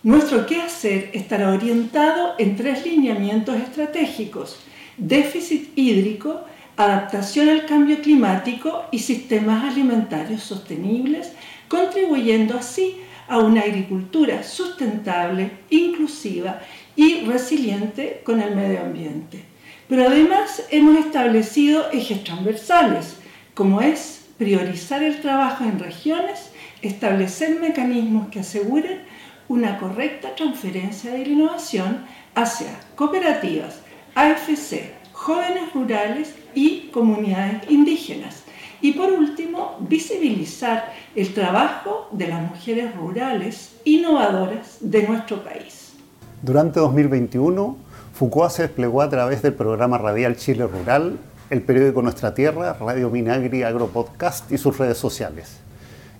Nuestro 0.03 0.47
quehacer 0.47 1.11
estará 1.13 1.51
orientado 1.51 2.35
en 2.39 2.57
tres 2.57 2.85
lineamientos 2.85 3.57
estratégicos, 3.57 4.59
déficit 4.97 5.77
hídrico, 5.77 6.41
adaptación 6.77 7.49
al 7.49 7.67
cambio 7.67 8.01
climático 8.01 8.85
y 8.93 9.01
sistemas 9.01 9.65
alimentarios 9.73 10.43
sostenibles, 10.43 11.33
contribuyendo 11.69 12.57
así 12.57 12.97
a 13.29 13.39
una 13.39 13.63
agricultura 13.63 14.43
sustentable, 14.43 15.51
inclusiva 15.71 16.61
y 16.97 17.27
resiliente 17.27 18.23
con 18.25 18.41
el 18.41 18.57
medio 18.57 18.81
ambiente. 18.81 19.48
Pero 19.89 20.07
además 20.07 20.65
hemos 20.71 20.99
establecido 20.99 21.91
ejes 21.93 22.23
transversales, 22.23 23.17
como 23.55 23.81
es 23.81 24.27
priorizar 24.37 25.03
el 25.03 25.21
trabajo 25.21 25.65
en 25.65 25.79
regiones, 25.79 26.51
establecer 26.83 27.59
mecanismos 27.59 28.29
que 28.29 28.41
aseguren 28.41 29.01
una 29.49 29.79
correcta 29.79 30.35
transferencia 30.35 31.13
de 31.13 31.27
la 31.27 31.29
innovación 31.29 32.05
hacia 32.35 32.69
cooperativas, 32.95 33.81
AFC, 34.15 34.93
jóvenes 35.13 35.73
rurales 35.75 36.35
y 36.55 36.89
comunidades 36.93 37.63
indígenas. 37.71 38.43
Y 38.81 38.93
por 38.93 39.11
último, 39.11 39.77
visibilizar 39.81 40.93
el 41.17 41.33
trabajo 41.33 42.09
de 42.13 42.29
las 42.29 42.43
mujeres 42.43 42.95
rurales 42.95 43.75
innovadoras 43.85 44.77
de 44.81 45.03
nuestro 45.09 45.43
país. 45.43 45.95
Durante 46.43 46.79
2021, 46.79 47.88
Foucault 48.19 48.51
se 48.51 48.63
desplegó 48.63 49.01
a 49.01 49.09
través 49.09 49.43
del 49.43 49.55
programa 49.55 49.97
radial 49.97 50.35
Chile 50.35 50.67
Rural, 50.67 51.21
el 51.51 51.63
periódico 51.63 52.03
Nuestra 52.03 52.35
Tierra, 52.35 52.73
Radio 52.73 53.11
Minagri 53.11 53.63
Agropodcast 53.63 54.51
y 54.51 54.59
sus 54.59 54.77
redes 54.77 54.99
sociales. 54.99 55.59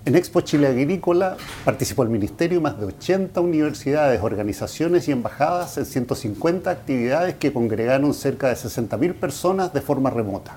En 0.05 0.15
Expo 0.15 0.39
Chile 0.39 0.67
Agrícola 0.67 1.35
participó 1.65 2.03
el 2.03 2.09
Ministerio 2.09 2.57
y 2.57 2.61
más 2.61 2.79
de 2.79 2.85
80 2.85 3.41
universidades, 3.41 4.23
organizaciones 4.23 5.09
y 5.09 5.11
embajadas 5.11 5.77
en 5.77 5.85
150 5.85 6.71
actividades 6.71 7.35
que 7.35 7.51
congregaron 7.51 8.13
cerca 8.13 8.47
de 8.47 8.55
60.000 8.55 9.13
personas 9.15 9.73
de 9.73 9.81
forma 9.81 10.09
remota. 10.09 10.55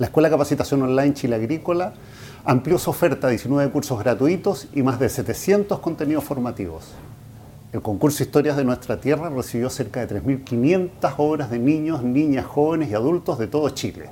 La 0.00 0.06
Escuela 0.06 0.30
Capacitación 0.30 0.82
Online 0.82 1.14
Chile 1.14 1.36
Agrícola 1.36 1.92
amplió 2.44 2.80
su 2.80 2.90
oferta 2.90 3.28
a 3.28 3.30
19 3.30 3.70
cursos 3.70 4.00
gratuitos 4.00 4.66
y 4.74 4.82
más 4.82 4.98
de 4.98 5.10
700 5.10 5.78
contenidos 5.78 6.24
formativos. 6.24 6.86
El 7.74 7.82
concurso 7.82 8.22
Historias 8.22 8.56
de 8.56 8.62
Nuestra 8.62 9.00
Tierra 9.00 9.30
recibió 9.30 9.68
cerca 9.68 10.06
de 10.06 10.22
3.500 10.22 11.14
obras 11.16 11.50
de 11.50 11.58
niños, 11.58 12.04
niñas, 12.04 12.46
jóvenes 12.46 12.88
y 12.88 12.94
adultos 12.94 13.36
de 13.36 13.48
todo 13.48 13.68
Chile. 13.70 14.10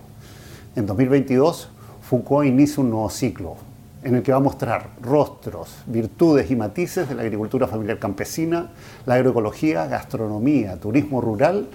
En 0.74 0.84
2022, 0.84 1.68
Foucault 2.00 2.44
inicia 2.44 2.82
un 2.82 2.90
nuevo 2.90 3.08
ciclo 3.08 3.54
en 4.02 4.16
el 4.16 4.24
que 4.24 4.32
va 4.32 4.38
a 4.38 4.40
mostrar 4.40 4.88
rostros, 5.00 5.76
virtudes 5.86 6.50
y 6.50 6.56
matices 6.56 7.08
de 7.08 7.14
la 7.14 7.22
agricultura 7.22 7.68
familiar 7.68 8.00
campesina, 8.00 8.72
la 9.06 9.14
agroecología, 9.14 9.86
gastronomía, 9.86 10.80
turismo 10.80 11.20
rural, 11.20 11.68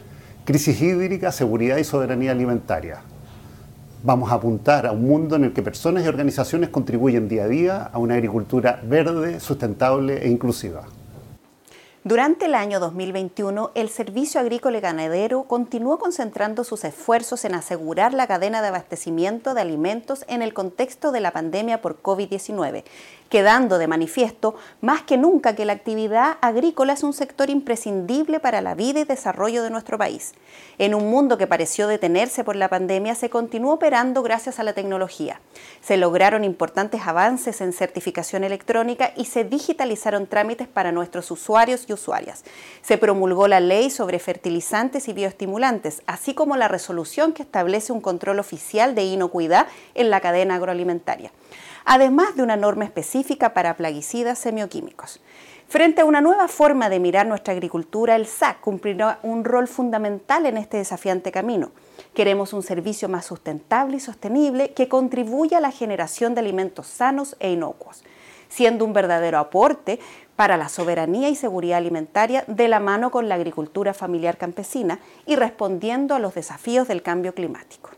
crisis 0.44 0.82
hídrica, 0.82 1.32
seguridad 1.32 1.78
y 1.78 1.86
soberanía 1.86 2.34
alimentaria. 2.34 2.98
Vamos 4.04 4.30
a 4.30 4.36
apuntar 4.36 4.88
a 4.88 4.92
un 4.92 5.08
mundo 5.08 5.38
en 5.38 5.46
el 5.46 5.54
que 5.54 5.62
personas 5.62 6.04
y 6.04 6.10
organizaciones 6.10 6.68
contribuyen 6.68 7.30
día 7.30 7.46
a 7.46 7.48
día 7.48 7.84
a 7.84 7.98
una 7.98 8.16
agricultura 8.16 8.82
verde, 8.84 9.40
sustentable 9.40 10.26
e 10.26 10.30
inclusiva. 10.30 10.84
Durante 12.08 12.46
el 12.46 12.56
año 12.56 12.80
2021, 12.80 13.72
el 13.76 13.90
Servicio 13.90 14.40
Agrícola 14.40 14.78
y 14.78 14.80
Ganadero 14.80 15.44
continuó 15.44 16.00
concentrando 16.00 16.64
sus 16.64 16.86
esfuerzos 16.86 17.44
en 17.44 17.54
asegurar 17.54 18.14
la 18.14 18.28
cadena 18.28 18.62
de 18.62 18.70
abastecimiento 18.70 19.54
de 19.54 19.60
alimentos 19.60 20.24
en 20.30 20.42
el 20.42 20.54
contexto 20.54 21.12
de 21.12 21.20
la 21.20 21.32
pandemia 21.32 21.82
por 21.82 22.02
COVID-19, 22.02 22.86
quedando 23.30 23.78
de 23.78 23.88
manifiesto 23.88 24.56
más 24.82 25.02
que 25.02 25.18
nunca 25.18 25.56
que 25.56 25.66
la 25.66 25.74
actividad 25.74 26.38
agrícola 26.42 26.94
es 26.94 27.04
un 27.04 27.14
sector 27.14 27.50
imprescindible 27.50 28.40
para 28.40 28.62
la 28.62 28.76
vida 28.76 29.00
y 29.00 29.04
desarrollo 29.04 29.64
de 29.64 29.70
nuestro 29.70 29.98
país. 29.98 30.34
En 30.78 30.94
un 30.94 31.10
mundo 31.10 31.38
que 31.38 31.48
pareció 31.48 31.88
detenerse 31.88 32.44
por 32.44 32.56
la 32.56 32.70
pandemia, 32.70 33.16
se 33.16 33.30
continuó 33.30 33.74
operando 33.74 34.24
gracias 34.24 34.60
a 34.60 34.64
la 34.64 34.74
tecnología. 34.74 35.42
Se 35.82 35.98
lograron 35.98 36.44
importantes 36.44 37.02
avances 37.06 37.62
en 37.62 37.74
certificación 37.74 38.44
electrónica 38.44 39.12
y 39.16 39.26
se 39.26 39.44
digitalizaron 39.44 40.28
trámites 40.28 40.68
para 40.68 40.92
nuestros 40.92 41.32
usuarios 41.32 41.86
y 41.88 41.94
usuarias. 41.94 42.44
Se 42.82 42.98
promulgó 42.98 43.48
la 43.48 43.60
ley 43.60 43.90
sobre 43.90 44.20
fertilizantes 44.20 45.08
y 45.08 45.14
bioestimulantes, 45.14 46.02
así 46.06 46.34
como 46.34 46.56
la 46.56 46.68
resolución 46.68 47.34
que 47.34 47.44
establece 47.44 47.92
un 47.92 48.02
control 48.02 48.40
oficial 48.40 48.96
de 48.96 49.04
inocuidad 49.04 49.68
en 49.96 50.10
la 50.10 50.22
cadena 50.22 50.56
agroalimentaria 50.56 51.32
además 51.88 52.36
de 52.36 52.44
una 52.44 52.58
norma 52.58 52.84
específica 52.84 53.54
para 53.54 53.78
plaguicidas 53.78 54.38
semioquímicos. 54.38 55.22
Frente 55.70 56.02
a 56.02 56.06
una 56.06 56.20
nueva 56.20 56.50
forma 56.50 56.90
de 56.90 57.00
mirar 57.00 57.26
nuestra 57.26 57.54
agricultura, 57.54 58.18
el 58.18 58.28
SAC 58.28 58.60
cumplirá 58.60 59.20
un 59.24 59.46
rol 59.46 59.70
fundamental 59.70 60.46
en 60.46 60.58
este 60.58 60.78
desafiante 60.78 61.32
camino. 61.32 61.72
Queremos 62.14 62.52
un 62.52 62.62
servicio 62.62 63.08
más 63.08 63.26
sustentable 63.26 63.98
y 63.98 64.00
sostenible 64.02 64.74
que 64.74 64.90
contribuya 64.90 65.60
a 65.60 65.62
la 65.62 65.72
generación 65.72 66.36
de 66.36 66.42
alimentos 66.42 66.88
sanos 66.88 67.38
e 67.40 67.52
inocuos, 67.52 68.04
siendo 68.50 68.84
un 68.84 68.92
verdadero 68.92 69.40
aporte 69.40 70.00
para 70.36 70.58
la 70.58 70.68
soberanía 70.68 71.30
y 71.30 71.36
seguridad 71.36 71.78
alimentaria 71.78 72.44
de 72.48 72.68
la 72.68 72.82
mano 72.82 73.12
con 73.12 73.30
la 73.30 73.36
agricultura 73.36 73.94
familiar 73.94 74.38
campesina 74.38 75.00
y 75.26 75.38
respondiendo 75.38 76.16
a 76.16 76.20
los 76.20 76.36
desafíos 76.36 76.90
del 76.90 77.02
cambio 77.02 77.34
climático. 77.34 77.92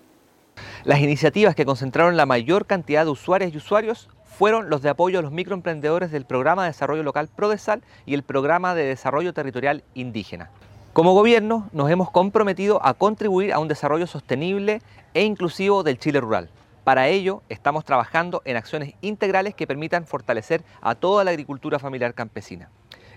Las 0.86 1.00
iniciativas 1.00 1.56
que 1.56 1.66
concentraron 1.66 2.16
la 2.16 2.26
mayor 2.26 2.66
cantidad 2.66 3.04
de 3.04 3.12
usuarias 3.12 3.54
y 3.54 3.58
usuarios 3.58 4.08
fueron 4.24 4.70
los 4.70 4.82
de 4.82 4.88
apoyo 4.88 5.20
a 5.20 5.22
los 5.22 5.34
microemprendedores 5.34 6.10
del 6.10 6.24
Programa 6.24 6.64
de 6.64 6.70
Desarrollo 6.70 7.04
Local 7.04 7.28
PRODESAL 7.28 7.84
y 8.06 8.14
el 8.14 8.24
Programa 8.24 8.76
de 8.76 8.86
Desarrollo 8.86 9.34
Territorial 9.34 9.84
Indígena. 9.94 10.50
Como 10.94 11.14
gobierno 11.14 11.68
nos 11.74 11.92
hemos 11.92 12.12
comprometido 12.12 12.80
a 12.86 12.94
contribuir 12.94 13.52
a 13.52 13.60
un 13.60 13.68
desarrollo 13.68 14.08
sostenible 14.08 14.82
e 15.14 15.24
inclusivo 15.24 15.84
del 15.84 16.00
Chile 16.00 16.22
rural. 16.22 16.50
Para 16.86 17.10
ello 17.10 17.44
estamos 17.50 17.84
trabajando 17.84 18.42
en 18.46 18.56
acciones 18.56 18.94
integrales 19.02 19.56
que 19.56 19.68
permitan 19.68 20.08
fortalecer 20.08 20.64
a 20.82 20.96
toda 20.96 21.26
la 21.26 21.32
agricultura 21.32 21.78
familiar 21.78 22.14
campesina. 22.14 22.70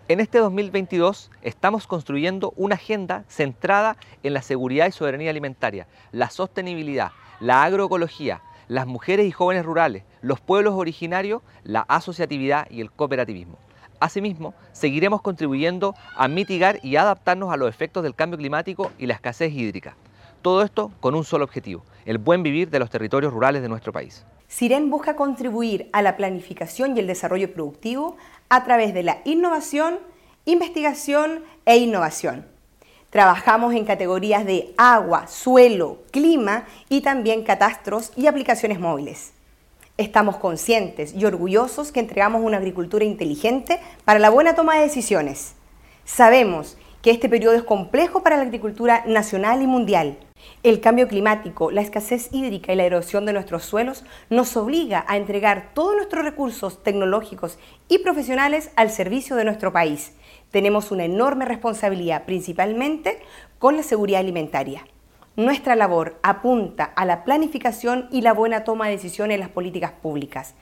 En 0.09 0.19
este 0.19 0.39
2022 0.39 1.31
estamos 1.43 1.87
construyendo 1.87 2.53
una 2.57 2.75
agenda 2.75 3.25
centrada 3.29 3.97
en 4.25 4.35
la 4.35 4.43
seguridad 4.43 4.89
y 4.89 4.93
soberanía 4.93 5.31
alimentaria, 5.31 5.87
la 6.11 6.29
sostenibilidad, 6.29 7.13
la 7.39 7.63
agroecología, 7.63 8.43
las 8.67 8.89
mujeres 8.89 9.27
y 9.27 9.31
jóvenes 9.31 9.65
rurales, 9.65 10.03
los 10.21 10.41
pueblos 10.41 10.75
originarios, 10.75 11.43
la 11.63 11.83
asociatividad 11.83 12.69
y 12.69 12.81
el 12.81 12.91
cooperativismo. 12.91 13.59
Asimismo, 14.01 14.55
seguiremos 14.73 15.23
contribuyendo 15.23 15.95
a 16.17 16.27
mitigar 16.27 16.81
y 16.83 16.97
adaptarnos 16.97 17.53
a 17.53 17.57
los 17.57 17.69
efectos 17.69 18.03
del 18.03 18.17
cambio 18.17 18.39
climático 18.39 18.91
y 18.99 19.07
la 19.07 19.15
escasez 19.15 19.53
hídrica. 19.53 19.95
Todo 20.43 20.63
esto 20.63 20.91
con 20.99 21.15
un 21.15 21.23
solo 21.23 21.45
objetivo, 21.45 21.85
el 22.07 22.19
buen 22.19 22.43
vivir 22.43 22.71
de 22.71 22.81
los 22.81 22.91
territorios 22.91 23.33
rurales 23.33 23.63
de 23.63 23.69
nuestro 23.69 23.93
país. 23.93 24.27
Siren 24.49 24.91
busca 24.91 25.17
contribuir 25.17 25.89
a 25.95 26.03
la 26.03 26.19
planificación 26.19 26.95
y 26.95 27.01
el 27.01 27.07
desarrollo 27.07 27.55
productivo 27.55 28.19
a 28.53 28.65
través 28.65 28.93
de 28.93 29.03
la 29.03 29.23
innovación, 29.25 29.99
investigación 30.45 31.43
e 31.65 31.79
innovación 31.79 32.53
Trabajamos 33.13 33.75
en 33.75 33.85
categorías 33.85 34.47
de 34.47 34.73
agua, 34.79 35.27
suelo, 35.27 35.99
clima 36.11 36.65
y 36.89 37.03
también 37.03 37.43
catastros 37.43 38.11
y 38.17 38.27
aplicaciones 38.27 38.81
móviles. 38.81 39.35
Estamos 39.99 40.39
conscientes 40.39 41.13
y 41.15 41.27
orgullosos 41.27 41.93
que 41.93 42.01
entregamos 42.01 42.41
una 42.41 42.57
agricultura 42.57 43.05
inteligente 43.05 43.81
para 44.07 44.19
la 44.19 44.31
buena 44.31 44.55
toma 44.55 44.77
de 44.77 44.85
decisiones. 44.85 45.53
Sabemos 46.07 46.79
que 47.03 47.11
este 47.11 47.29
periodo 47.29 47.55
es 47.55 47.65
complejo 47.65 48.23
para 48.23 48.37
la 48.37 48.43
agricultura 48.43 49.05
nacional 49.07 49.61
y 49.61 49.67
mundial. 49.67 50.17
El 50.63 50.81
cambio 50.81 51.07
climático, 51.07 51.71
la 51.71 51.83
escasez 51.83 52.31
hídrica 52.33 52.73
y 52.73 52.77
la 52.77 52.85
erosión 52.85 53.27
de 53.27 53.33
nuestros 53.33 53.65
suelos 53.65 54.05
nos 54.31 54.57
obliga 54.57 55.05
a 55.07 55.17
entregar 55.17 55.73
todos 55.75 55.95
nuestros 55.95 56.25
recursos 56.25 56.83
tecnológicos 56.83 57.59
y 57.89 57.99
profesionales 57.99 58.71
al 58.77 58.91
servicio 58.91 59.37
de 59.37 59.45
nuestro 59.45 59.73
país 59.73 60.13
tenemos 60.53 60.93
una 60.93 61.05
enorme 61.05 61.47
responsabilidad, 61.47 62.25
principalmente 62.25 63.19
con 63.59 63.77
la 63.77 63.83
seguridad 63.83 64.21
alimentaria. 64.21 64.87
Nuestra 65.35 65.75
labor 65.75 66.19
apunta 66.23 66.85
a 66.85 67.07
la 67.07 67.25
planificación 67.25 68.07
y 68.13 68.21
la 68.21 68.35
buena 68.35 68.63
toma 68.63 68.87
de 68.87 68.93
decisiones 68.93 69.37
en 69.37 69.41
las 69.41 69.49
políticas 69.49 69.93
públicas. 69.93 70.55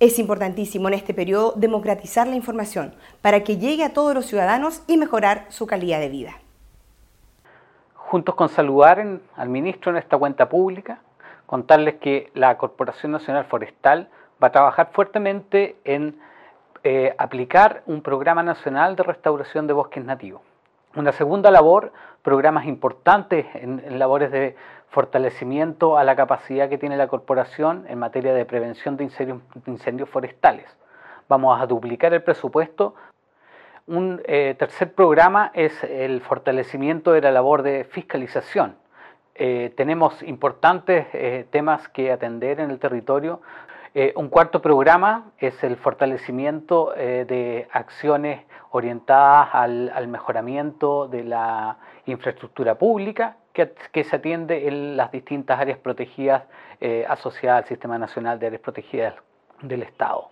Es 0.00 0.18
importantísimo 0.18 0.88
en 0.88 0.94
este 0.94 1.12
periodo 1.12 1.52
democratizar 1.56 2.26
la 2.26 2.34
información 2.34 2.94
para 3.20 3.44
que 3.44 3.58
llegue 3.58 3.84
a 3.84 3.92
todos 3.92 4.14
los 4.14 4.24
ciudadanos 4.24 4.82
y 4.86 4.96
mejorar 4.96 5.44
su 5.50 5.66
calidad 5.66 6.00
de 6.00 6.08
vida. 6.08 6.32
Juntos 7.94 8.34
con 8.34 8.48
saludar 8.48 9.20
al 9.36 9.48
ministro 9.50 9.92
en 9.92 9.98
esta 9.98 10.16
cuenta 10.16 10.48
pública, 10.48 11.02
contarles 11.44 11.96
que 11.96 12.30
la 12.32 12.56
Corporación 12.56 13.12
Nacional 13.12 13.44
Forestal 13.44 14.08
va 14.42 14.48
a 14.48 14.52
trabajar 14.52 14.88
fuertemente 14.94 15.76
en 15.84 16.18
eh, 16.82 17.14
aplicar 17.18 17.82
un 17.84 18.00
programa 18.00 18.42
nacional 18.42 18.96
de 18.96 19.02
restauración 19.02 19.66
de 19.66 19.74
bosques 19.74 20.02
nativos. 20.02 20.40
Una 20.96 21.12
segunda 21.12 21.52
labor, 21.52 21.92
programas 22.22 22.64
importantes 22.66 23.46
en, 23.54 23.98
labores 24.00 24.32
de 24.32 24.56
fortalecimiento 24.88 25.96
a 25.96 26.02
la 26.02 26.16
capacidad 26.16 26.68
que 26.68 26.78
tiene 26.78 26.96
la 26.96 27.06
corporación 27.06 27.84
en 27.88 28.00
materia 28.00 28.34
de 28.34 28.44
prevención 28.44 28.96
de 28.96 29.04
incendios, 29.66 30.08
forestales. 30.08 30.66
Vamos 31.28 31.60
a 31.60 31.66
duplicar 31.66 32.12
el 32.12 32.24
presupuesto. 32.24 32.96
Un 33.86 34.20
eh, 34.24 34.56
tercer 34.58 34.92
programa 34.92 35.52
es 35.54 35.72
el 35.84 36.22
fortalecimiento 36.22 37.12
de 37.12 37.20
la 37.20 37.30
labor 37.30 37.62
de 37.62 37.84
fiscalización. 37.84 38.74
Eh, 39.36 39.72
tenemos 39.76 40.20
importantes 40.24 41.06
temas 41.50 41.88
que 41.88 42.10
atender 42.10 42.58
en 42.58 42.72
el 42.72 42.80
territorio, 42.80 43.40
eh, 43.92 44.12
un 44.14 44.28
cuarto 44.28 44.62
programa 44.62 45.32
es 45.38 45.64
el 45.64 45.76
fortalecimiento 45.76 46.94
eh, 46.96 47.24
de 47.28 47.66
acciones 47.72 48.44
orientadas 48.70 49.48
al, 49.52 50.06
mejoramiento 50.06 51.08
de 51.08 51.24
la 51.24 51.76
infraestructura 52.06 52.76
pública 52.76 53.36
que, 53.52 54.04
se 54.04 54.16
atiende 54.16 54.68
en 54.68 54.96
las 54.96 55.10
distintas 55.10 55.58
áreas 55.58 55.78
protegidas 55.78 56.44
eh, 56.80 57.04
asociadas 57.08 57.64
al 57.64 57.68
Sistema 57.68 57.98
Nacional 57.98 58.38
de 58.38 58.46
Áreas 58.46 58.62
Protegidas 58.62 59.14
del 59.60 59.82
Estado. 59.82 60.28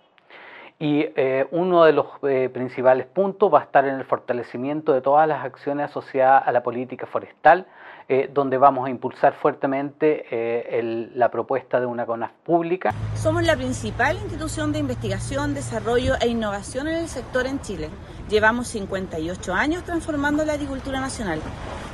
Y 0.81 1.05
uno 1.51 1.83
de 1.83 1.91
los 1.91 2.07
principales 2.53 3.05
puntos 3.05 3.53
va 3.53 3.59
a 3.59 3.63
estar 3.63 3.83
en 3.83 3.95
el 3.95 4.05
fortalecimiento 4.05 4.93
de 4.93 5.01
todas 5.01 5.27
las 5.27 5.43
acciones 5.43 5.89
asociadas 5.89 6.47
a 6.47 6.53
la 6.53 6.63
política 6.63 7.05
forestal, 7.05 7.65
eh, 8.11 8.27
donde 8.33 8.57
vamos 8.57 8.87
a 8.87 8.89
impulsar 8.89 9.35
fuertemente 9.35 10.25
eh, 10.31 11.09
la 11.13 11.29
propuesta 11.29 11.79
de 11.79 11.85
una 11.85 12.07
CONAF 12.07 12.31
pública. 12.43 12.91
Somos 13.13 13.43
la 13.43 13.55
principal 13.55 14.17
institución 14.17 14.71
de 14.71 14.79
investigación, 14.79 15.53
desarrollo 15.53 16.15
e 16.19 16.27
innovación 16.27 16.87
en 16.87 16.95
el 16.95 17.07
sector 17.07 17.45
en 17.45 17.61
Chile. 17.61 17.91
Llevamos 18.27 18.67
58 18.69 19.53
años 19.53 19.83
transformando 19.83 20.43
la 20.43 20.53
agricultura 20.53 20.99
nacional. 20.99 21.39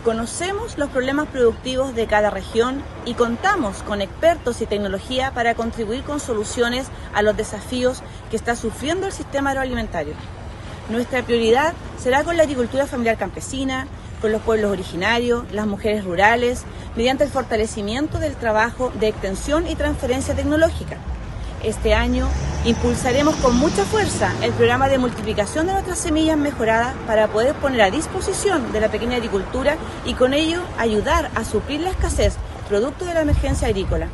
Conocemos 0.06 0.78
los 0.78 0.89
problemas 0.89 1.28
productivos 1.28 1.93
de 1.95 2.08
cada 2.08 2.30
región 2.30 2.82
y 3.04 3.15
contamos 3.15 3.84
con 3.84 4.01
expertos 4.01 4.62
y 4.62 4.67
tecnología 4.67 5.32
para 5.32 5.54
contribuir 5.54 6.04
con 6.04 6.21
soluciones 6.21 6.89
a 7.13 7.23
los 7.23 7.36
desafíos 7.36 8.04
que 8.30 8.38
está 8.38 8.56
sufriendo 8.56 9.06
el 9.06 9.12
sistema 9.12 9.49
agroalimentario. 9.49 10.13
Nuestra 10.89 11.23
prioridad 11.23 11.73
será 11.97 12.23
con 12.23 12.38
la 12.38 12.43
agricultura 12.43 12.86
familiar 12.86 13.17
campesina, 13.17 13.88
con 14.21 14.32
los 14.32 14.41
pueblos 14.41 14.71
originarios, 14.71 15.43
las 15.51 15.67
mujeres 15.67 16.04
rurales, 16.04 16.63
mediante 16.96 17.23
el 17.23 17.29
fortalecimiento 17.29 18.19
del 18.19 18.35
trabajo 18.35 18.92
de 19.00 19.08
extensión 19.08 19.67
y 19.67 19.75
transferencia 19.75 20.35
tecnológica. 20.35 20.98
Este 21.63 21.96
año 21.96 22.27
impulsaremos 22.63 23.35
con 23.37 23.56
mucha 23.58 23.85
fuerza 23.85 24.31
el 24.44 24.52
programa 24.54 24.87
de 24.87 24.98
multiplicación 24.98 25.65
de 25.65 25.73
nuestras 25.73 26.00
semillas 26.00 26.37
mejoradas 26.37 26.94
para 27.08 27.27
poder 27.27 27.56
poner 27.56 27.81
a 27.81 27.92
disposición 27.92 28.71
de 28.71 28.81
la 28.81 28.90
pequeña 28.90 29.17
agricultura 29.17 29.77
y 30.06 30.13
con 30.13 30.33
ello 30.33 30.62
ayudar 30.77 31.31
a 31.33 31.44
suplir 31.44 31.81
la 31.81 31.90
escasez 31.90 32.35
producto 32.69 33.06
de 33.06 33.13
la 33.13 33.21
emergencia 33.21 33.67
agrícola. 33.67 34.10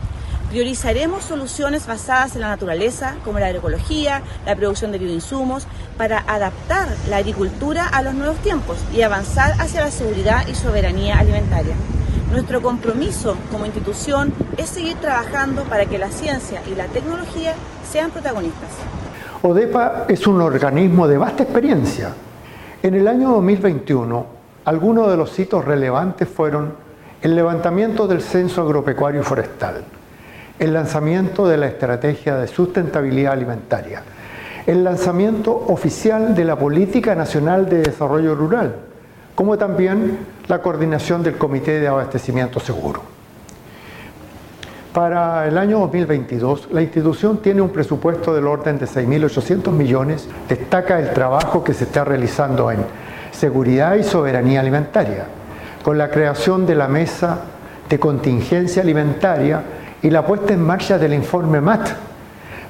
Priorizaremos 0.51 1.23
soluciones 1.23 1.87
basadas 1.87 2.35
en 2.35 2.41
la 2.41 2.49
naturaleza, 2.49 3.15
como 3.23 3.39
la 3.39 3.45
agroecología, 3.45 4.21
la 4.45 4.53
producción 4.53 4.91
de 4.91 4.97
bioinsumos, 4.97 5.65
para 5.97 6.25
adaptar 6.27 6.89
la 7.09 7.17
agricultura 7.17 7.87
a 7.87 8.01
los 8.01 8.13
nuevos 8.15 8.35
tiempos 8.39 8.77
y 8.93 9.01
avanzar 9.01 9.53
hacia 9.61 9.79
la 9.79 9.91
seguridad 9.91 10.45
y 10.49 10.55
soberanía 10.55 11.19
alimentaria. 11.19 11.73
Nuestro 12.33 12.61
compromiso 12.61 13.37
como 13.49 13.65
institución 13.65 14.33
es 14.57 14.67
seguir 14.67 14.97
trabajando 14.97 15.63
para 15.63 15.85
que 15.85 15.97
la 15.97 16.09
ciencia 16.09 16.61
y 16.69 16.75
la 16.75 16.87
tecnología 16.87 17.53
sean 17.89 18.11
protagonistas. 18.11 18.71
ODEPA 19.43 20.07
es 20.09 20.27
un 20.27 20.41
organismo 20.41 21.07
de 21.07 21.17
vasta 21.17 21.43
experiencia 21.43 22.13
En 22.83 22.93
el 22.95 23.07
año 23.07 23.29
2021, 23.35 24.25
algunos 24.65 25.09
de 25.09 25.15
los 25.15 25.39
hitos 25.39 25.63
relevantes 25.63 26.27
fueron 26.27 26.73
el 27.21 27.35
levantamiento 27.35 28.05
del 28.05 28.21
Censo 28.21 28.63
Agropecuario 28.63 29.23
Forestal, 29.23 29.85
el 30.61 30.73
lanzamiento 30.73 31.47
de 31.47 31.57
la 31.57 31.65
Estrategia 31.65 32.35
de 32.35 32.47
Sustentabilidad 32.47 33.33
Alimentaria, 33.33 34.03
el 34.67 34.83
lanzamiento 34.83 35.51
oficial 35.51 36.35
de 36.35 36.45
la 36.45 36.55
Política 36.55 37.15
Nacional 37.15 37.67
de 37.67 37.81
Desarrollo 37.81 38.35
Rural, 38.35 38.75
como 39.33 39.57
también 39.57 40.19
la 40.47 40.61
coordinación 40.61 41.23
del 41.23 41.35
Comité 41.35 41.79
de 41.79 41.87
Abastecimiento 41.87 42.59
Seguro. 42.59 43.01
Para 44.93 45.47
el 45.47 45.57
año 45.57 45.79
2022, 45.79 46.67
la 46.71 46.83
institución 46.83 47.39
tiene 47.39 47.61
un 47.61 47.69
presupuesto 47.71 48.31
del 48.31 48.45
orden 48.45 48.77
de 48.77 48.85
6.800 48.85 49.71
millones. 49.71 50.29
Destaca 50.47 50.99
el 50.99 51.11
trabajo 51.11 51.63
que 51.63 51.73
se 51.73 51.85
está 51.85 52.03
realizando 52.03 52.69
en 52.69 52.85
seguridad 53.31 53.95
y 53.95 54.03
soberanía 54.03 54.59
alimentaria, 54.59 55.25
con 55.81 55.97
la 55.97 56.11
creación 56.11 56.67
de 56.67 56.75
la 56.75 56.87
mesa 56.87 57.39
de 57.89 57.99
contingencia 57.99 58.83
alimentaria 58.83 59.63
y 60.01 60.09
la 60.09 60.25
puesta 60.25 60.53
en 60.53 60.61
marcha 60.61 60.97
del 60.97 61.13
informe 61.13 61.61
MAT, 61.61 61.89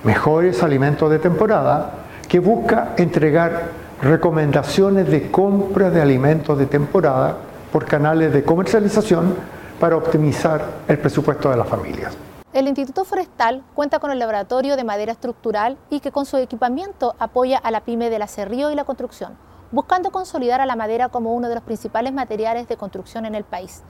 Mejores 0.04 0.64
Alimentos 0.64 1.10
de 1.10 1.20
Temporada, 1.20 1.92
que 2.28 2.40
busca 2.40 2.94
entregar 2.98 3.70
recomendaciones 4.02 5.10
de 5.10 5.32
compra 5.32 5.90
de 5.90 6.02
alimentos 6.02 6.58
de 6.58 6.66
temporada 6.66 7.38
por 7.72 7.86
canales 7.86 8.34
de 8.34 8.44
comercialización 8.44 9.36
para 9.80 9.96
optimizar 9.96 10.66
el 10.88 10.98
presupuesto 10.98 11.50
de 11.50 11.58
las 11.58 11.68
familias. 11.68 12.18
El 12.54 12.68
Instituto 12.68 13.06
Forestal 13.06 13.64
cuenta 13.74 14.00
con 14.00 14.12
el 14.12 14.20
laboratorio 14.20 14.76
de 14.76 14.84
madera 14.84 15.14
estructural 15.14 15.78
y 15.90 16.02
que 16.02 16.12
con 16.12 16.26
su 16.26 16.36
equipamiento 16.36 17.16
apoya 17.18 17.58
a 17.58 17.72
la 17.72 17.82
pyme 17.82 18.10
del 18.10 18.24
acerrío 18.24 18.72
y 18.72 18.76
la 18.76 18.84
construcción, 18.84 19.38
buscando 19.72 20.12
consolidar 20.12 20.60
a 20.60 20.66
la 20.66 20.76
madera 20.76 21.08
como 21.08 21.34
uno 21.34 21.48
de 21.48 21.56
los 21.56 21.64
principales 21.64 22.12
materiales 22.12 22.68
de 22.68 22.76
construcción 22.76 23.26
en 23.26 23.36
el 23.36 23.46
país. 23.46 23.84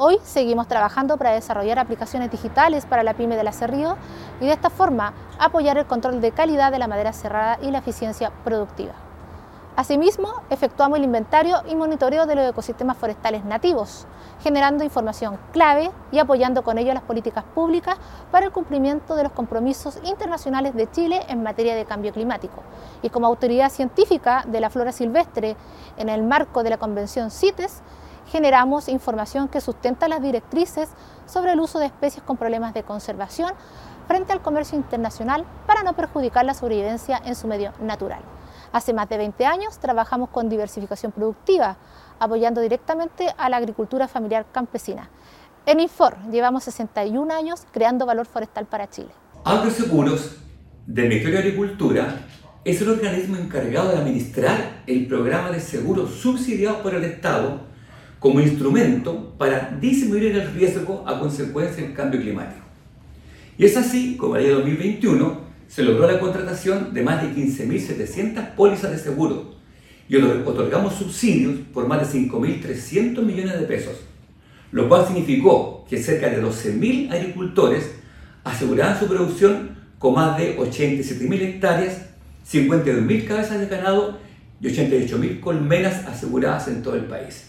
Hoy 0.00 0.20
seguimos 0.22 0.68
trabajando 0.68 1.16
para 1.16 1.32
desarrollar 1.32 1.80
aplicaciones 1.80 2.30
digitales 2.30 2.86
para 2.86 3.02
la 3.02 3.14
pyme 3.14 3.34
del 3.34 3.48
acerrío 3.48 3.96
y 4.40 4.46
de 4.46 4.52
esta 4.52 4.70
forma 4.70 5.12
apoyar 5.40 5.76
el 5.76 5.86
control 5.86 6.20
de 6.20 6.30
calidad 6.30 6.70
de 6.70 6.78
la 6.78 6.86
madera 6.86 7.12
cerrada 7.12 7.58
y 7.62 7.72
la 7.72 7.78
eficiencia 7.78 8.30
productiva. 8.44 8.92
Asimismo, 9.74 10.42
efectuamos 10.50 10.98
el 10.98 11.04
inventario 11.04 11.62
y 11.68 11.74
monitoreo 11.74 12.26
de 12.26 12.36
los 12.36 12.48
ecosistemas 12.48 12.96
forestales 12.96 13.44
nativos, 13.44 14.06
generando 14.40 14.84
información 14.84 15.36
clave 15.52 15.90
y 16.12 16.20
apoyando 16.20 16.62
con 16.62 16.78
ello 16.78 16.94
las 16.94 17.02
políticas 17.02 17.42
públicas 17.52 17.96
para 18.30 18.46
el 18.46 18.52
cumplimiento 18.52 19.16
de 19.16 19.24
los 19.24 19.32
compromisos 19.32 19.98
internacionales 20.04 20.76
de 20.76 20.88
Chile 20.88 21.26
en 21.28 21.42
materia 21.42 21.74
de 21.74 21.84
cambio 21.84 22.12
climático. 22.12 22.62
Y 23.02 23.10
como 23.10 23.26
autoridad 23.26 23.70
científica 23.70 24.44
de 24.46 24.60
la 24.60 24.70
flora 24.70 24.92
silvestre 24.92 25.56
en 25.96 26.08
el 26.08 26.22
marco 26.22 26.62
de 26.62 26.70
la 26.70 26.78
Convención 26.78 27.32
CITES, 27.32 27.82
generamos 28.30 28.88
información 28.88 29.48
que 29.48 29.60
sustenta 29.60 30.08
las 30.08 30.22
directrices 30.22 30.88
sobre 31.26 31.52
el 31.52 31.60
uso 31.60 31.78
de 31.78 31.86
especies 31.86 32.22
con 32.22 32.36
problemas 32.36 32.74
de 32.74 32.82
conservación 32.82 33.52
frente 34.06 34.32
al 34.32 34.42
comercio 34.42 34.76
internacional 34.78 35.44
para 35.66 35.82
no 35.82 35.94
perjudicar 35.94 36.44
la 36.44 36.54
sobrevivencia 36.54 37.20
en 37.24 37.34
su 37.34 37.46
medio 37.46 37.72
natural. 37.80 38.20
Hace 38.72 38.92
más 38.92 39.08
de 39.08 39.18
20 39.18 39.46
años 39.46 39.78
trabajamos 39.78 40.28
con 40.30 40.48
diversificación 40.48 41.12
productiva, 41.12 41.76
apoyando 42.18 42.60
directamente 42.60 43.34
a 43.36 43.48
la 43.48 43.56
agricultura 43.56 44.08
familiar 44.08 44.46
campesina. 44.52 45.08
En 45.66 45.80
Infor 45.80 46.16
llevamos 46.30 46.64
61 46.64 47.34
años 47.34 47.66
creando 47.72 48.06
valor 48.06 48.26
forestal 48.26 48.66
para 48.66 48.88
Chile. 48.88 49.10
Agroseguros 49.44 50.36
del 50.86 51.08
Ministerio 51.08 51.38
de 51.38 51.44
Agricultura 51.44 52.26
es 52.64 52.80
el 52.82 52.90
organismo 52.90 53.36
encargado 53.36 53.90
de 53.90 53.98
administrar 53.98 54.82
el 54.86 55.06
programa 55.06 55.50
de 55.50 55.60
seguros 55.60 56.14
subsidiados 56.14 56.78
por 56.78 56.94
el 56.94 57.04
Estado 57.04 57.67
como 58.18 58.40
instrumento 58.40 59.34
para 59.38 59.76
disminuir 59.80 60.36
el 60.36 60.52
riesgo 60.52 61.04
a 61.06 61.20
consecuencia 61.20 61.82
del 61.82 61.94
cambio 61.94 62.20
climático. 62.20 62.66
Y 63.56 63.64
es 63.64 63.76
así 63.76 64.16
como 64.16 64.36
el 64.36 64.46
año 64.46 64.54
2021 64.56 65.40
se 65.68 65.82
logró 65.82 66.10
la 66.10 66.18
contratación 66.18 66.94
de 66.94 67.02
más 67.02 67.22
de 67.22 67.30
15.700 67.30 68.54
pólizas 68.54 68.90
de 68.90 68.98
seguro 68.98 69.56
y 70.08 70.16
otorgamos 70.16 70.94
subsidios 70.94 71.58
por 71.72 71.86
más 71.86 72.12
de 72.12 72.20
5.300 72.20 73.22
millones 73.22 73.60
de 73.60 73.66
pesos, 73.66 73.96
lo 74.72 74.88
cual 74.88 75.06
significó 75.06 75.84
que 75.88 76.02
cerca 76.02 76.30
de 76.30 76.42
12.000 76.42 77.12
agricultores 77.12 77.90
aseguraban 78.42 78.98
su 78.98 79.06
producción 79.06 79.76
con 79.98 80.14
más 80.14 80.38
de 80.38 80.56
87.000 80.56 81.42
hectáreas, 81.42 82.06
52.000 82.50 83.26
cabezas 83.26 83.60
de 83.60 83.66
ganado 83.66 84.18
y 84.60 84.68
88.000 84.68 85.40
colmenas 85.40 86.06
aseguradas 86.06 86.68
en 86.68 86.82
todo 86.82 86.94
el 86.94 87.04
país. 87.04 87.48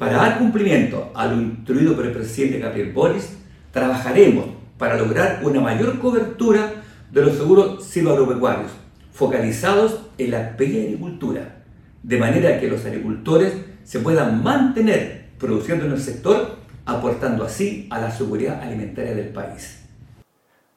Para 0.00 0.16
dar 0.16 0.38
cumplimiento 0.38 1.10
a 1.14 1.26
lo 1.26 1.34
instruido 1.34 1.94
por 1.94 2.06
el 2.06 2.12
presidente 2.12 2.58
Gabriel 2.58 2.90
Boris, 2.90 3.36
trabajaremos 3.70 4.46
para 4.78 4.96
lograr 4.96 5.40
una 5.42 5.60
mayor 5.60 5.98
cobertura 5.98 6.72
de 7.12 7.20
los 7.20 7.36
seguros 7.36 7.84
silvagropecuarios, 7.84 8.70
focalizados 9.12 10.00
en 10.16 10.30
la 10.30 10.56
pequeña 10.56 10.84
agricultura, 10.84 11.56
de 12.02 12.16
manera 12.16 12.58
que 12.58 12.68
los 12.68 12.86
agricultores 12.86 13.52
se 13.84 13.98
puedan 13.98 14.42
mantener 14.42 15.26
produciendo 15.38 15.84
en 15.84 15.92
el 15.92 16.00
sector, 16.00 16.56
aportando 16.86 17.44
así 17.44 17.86
a 17.90 18.00
la 18.00 18.10
seguridad 18.10 18.62
alimentaria 18.62 19.14
del 19.14 19.28
país. 19.28 19.84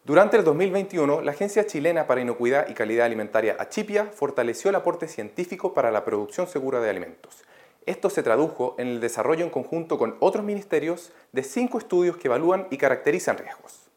Durante 0.04 0.36
el 0.36 0.44
2021, 0.44 1.22
la 1.22 1.32
Agencia 1.32 1.66
Chilena 1.66 2.08
para 2.08 2.20
Inocuidad 2.20 2.68
y 2.68 2.74
Calidad 2.74 3.06
Alimentaria 3.06 3.56
Achipia 3.58 4.08
fortaleció 4.14 4.70
el 4.70 4.76
aporte 4.76 5.08
científico 5.08 5.74
para 5.74 5.92
la 5.92 6.04
producción 6.04 6.46
segura 6.46 6.82
de 6.82 6.90
alimentos. 6.90 7.46
Esto 7.86 8.10
se 8.10 8.24
tradujo 8.24 8.76
en 8.78 8.88
el 8.88 9.00
desarrollo 9.02 9.44
en 9.44 9.50
conjunto 9.50 9.98
con 9.98 10.16
otros 10.20 10.46
ministerios 10.46 11.12
de 11.34 11.44
cinco 11.44 11.78
estudios 11.78 12.16
que 12.16 12.30
evalúan 12.30 12.68
y 12.70 12.78
caracterizan 12.78 13.38
riesgos. 13.38 13.90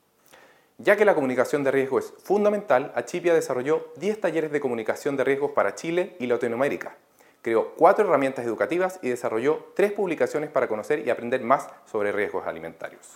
Ya 0.79 0.97
que 0.97 1.05
la 1.05 1.15
comunicación 1.15 1.63
de 1.63 1.71
riesgo 1.71 1.99
es 1.99 2.13
fundamental, 2.23 2.93
Achipia 2.97 3.33
desarrolló 3.33 3.93
10 3.97 4.21
talleres 4.21 4.51
de 4.51 4.61
comunicación 4.61 5.17
de 5.17 5.25
riesgos 5.25 5.53
para 5.53 5.75
Chile 5.75 6.17
y 6.19 6.27
Latinoamérica. 6.27 6.97
Creó 7.43 7.75
cuatro 7.77 8.05
herramientas 8.05 8.45
educativas 8.45 8.99
y 9.03 9.09
desarrolló 9.09 9.69
tres 9.75 9.93
publicaciones 9.93 10.51
para 10.51 10.67
conocer 10.67 11.07
y 11.07 11.11
aprender 11.11 11.43
más 11.43 11.69
sobre 11.87 12.11
riesgos 12.11 12.47
alimentarios. 12.47 13.13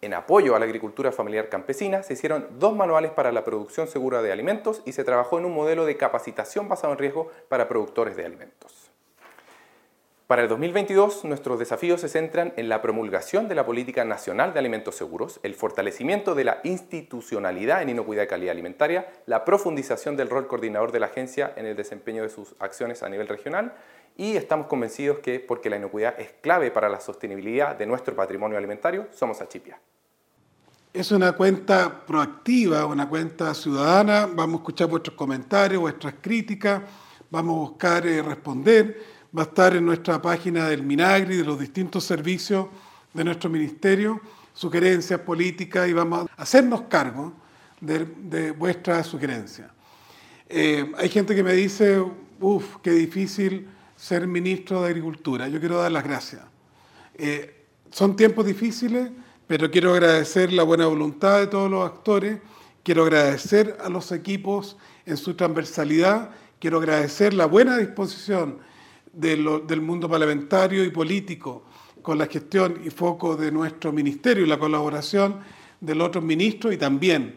En 0.00 0.14
apoyo 0.14 0.56
a 0.56 0.58
la 0.58 0.64
agricultura 0.64 1.12
familiar 1.12 1.48
campesina, 1.48 2.02
se 2.02 2.14
hicieron 2.14 2.48
dos 2.58 2.74
manuales 2.74 3.12
para 3.12 3.30
la 3.30 3.44
producción 3.44 3.86
segura 3.86 4.20
de 4.20 4.32
alimentos 4.32 4.82
y 4.84 4.92
se 4.92 5.04
trabajó 5.04 5.38
en 5.38 5.44
un 5.44 5.54
modelo 5.54 5.86
de 5.86 5.96
capacitación 5.96 6.68
basado 6.68 6.92
en 6.92 6.98
riesgo 6.98 7.30
para 7.48 7.68
productores 7.68 8.16
de 8.16 8.26
alimentos. 8.26 8.81
Para 10.26 10.42
el 10.42 10.48
2022, 10.48 11.24
nuestros 11.24 11.58
desafíos 11.58 12.00
se 12.00 12.08
centran 12.08 12.54
en 12.56 12.68
la 12.68 12.80
promulgación 12.80 13.48
de 13.48 13.54
la 13.54 13.66
Política 13.66 14.04
Nacional 14.04 14.52
de 14.52 14.60
Alimentos 14.60 14.94
Seguros, 14.94 15.40
el 15.42 15.54
fortalecimiento 15.54 16.34
de 16.34 16.44
la 16.44 16.60
institucionalidad 16.64 17.82
en 17.82 17.90
inocuidad 17.90 18.22
y 18.22 18.28
calidad 18.28 18.52
alimentaria, 18.52 19.08
la 19.26 19.44
profundización 19.44 20.16
del 20.16 20.30
rol 20.30 20.46
coordinador 20.46 20.92
de 20.92 21.00
la 21.00 21.06
agencia 21.06 21.52
en 21.56 21.66
el 21.66 21.76
desempeño 21.76 22.22
de 22.22 22.30
sus 22.30 22.54
acciones 22.60 23.02
a 23.02 23.08
nivel 23.08 23.28
regional 23.28 23.74
y 24.16 24.36
estamos 24.36 24.68
convencidos 24.68 25.18
que, 25.18 25.40
porque 25.40 25.68
la 25.68 25.76
inocuidad 25.76 26.18
es 26.18 26.32
clave 26.40 26.70
para 26.70 26.88
la 26.88 27.00
sostenibilidad 27.00 27.76
de 27.76 27.86
nuestro 27.86 28.14
patrimonio 28.14 28.56
alimentario, 28.56 29.08
somos 29.12 29.40
Achipia. 29.40 29.80
Es 30.94 31.10
una 31.10 31.32
cuenta 31.32 32.04
proactiva, 32.06 32.86
una 32.86 33.08
cuenta 33.08 33.52
ciudadana, 33.54 34.26
vamos 34.26 34.56
a 34.56 34.62
escuchar 34.62 34.88
vuestros 34.88 35.16
comentarios, 35.16 35.80
vuestras 35.80 36.14
críticas, 36.20 36.82
vamos 37.30 37.56
a 37.56 37.70
buscar 37.70 38.06
eh, 38.06 38.22
responder 38.22 39.11
va 39.36 39.42
a 39.42 39.46
estar 39.46 39.74
en 39.74 39.84
nuestra 39.86 40.20
página 40.20 40.68
del 40.68 40.82
Minagri, 40.82 41.36
de 41.36 41.44
los 41.44 41.58
distintos 41.58 42.04
servicios 42.04 42.66
de 43.14 43.24
nuestro 43.24 43.48
ministerio, 43.48 44.20
sugerencias 44.52 45.20
políticas 45.20 45.88
y 45.88 45.92
vamos 45.92 46.28
a 46.36 46.42
hacernos 46.42 46.82
cargo 46.82 47.32
de, 47.80 48.52
vuestras 48.52 49.06
sugerencias. 49.06 49.70
Eh, 50.48 50.92
hay 50.98 51.08
gente 51.08 51.34
que 51.34 51.42
me 51.42 51.54
dice, 51.54 52.02
uff, 52.40 52.76
qué 52.82 52.90
difícil 52.90 53.66
ser 53.96 54.26
ministro 54.26 54.82
de 54.82 54.88
Agricultura. 54.88 55.48
Yo 55.48 55.58
quiero 55.58 55.78
dar 55.78 55.90
las 55.90 56.04
gracias. 56.04 56.42
Eh, 57.14 57.64
son 57.90 58.16
tiempos 58.16 58.44
difíciles, 58.44 59.10
pero 59.46 59.70
quiero 59.70 59.92
agradecer 59.92 60.52
la 60.52 60.62
buena 60.62 60.86
voluntad 60.86 61.38
de 61.38 61.46
todos 61.46 61.70
los 61.70 61.84
actores, 61.86 62.38
quiero 62.82 63.04
agradecer 63.04 63.78
a 63.82 63.88
los 63.88 64.12
equipos 64.12 64.76
en 65.06 65.16
su 65.16 65.34
transversalidad, 65.34 66.30
quiero 66.58 66.78
agradecer 66.78 67.34
la 67.34 67.46
buena 67.46 67.78
disposición 67.78 68.58
del 69.12 69.80
mundo 69.80 70.08
parlamentario 70.08 70.84
y 70.84 70.90
político 70.90 71.64
con 72.00 72.18
la 72.18 72.26
gestión 72.26 72.80
y 72.84 72.90
foco 72.90 73.36
de 73.36 73.52
nuestro 73.52 73.92
ministerio 73.92 74.44
y 74.44 74.48
la 74.48 74.58
colaboración 74.58 75.40
del 75.80 76.00
otro 76.00 76.20
ministro 76.20 76.72
y 76.72 76.76
también 76.76 77.36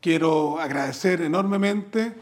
quiero 0.00 0.58
agradecer 0.58 1.22
enormemente 1.22 2.12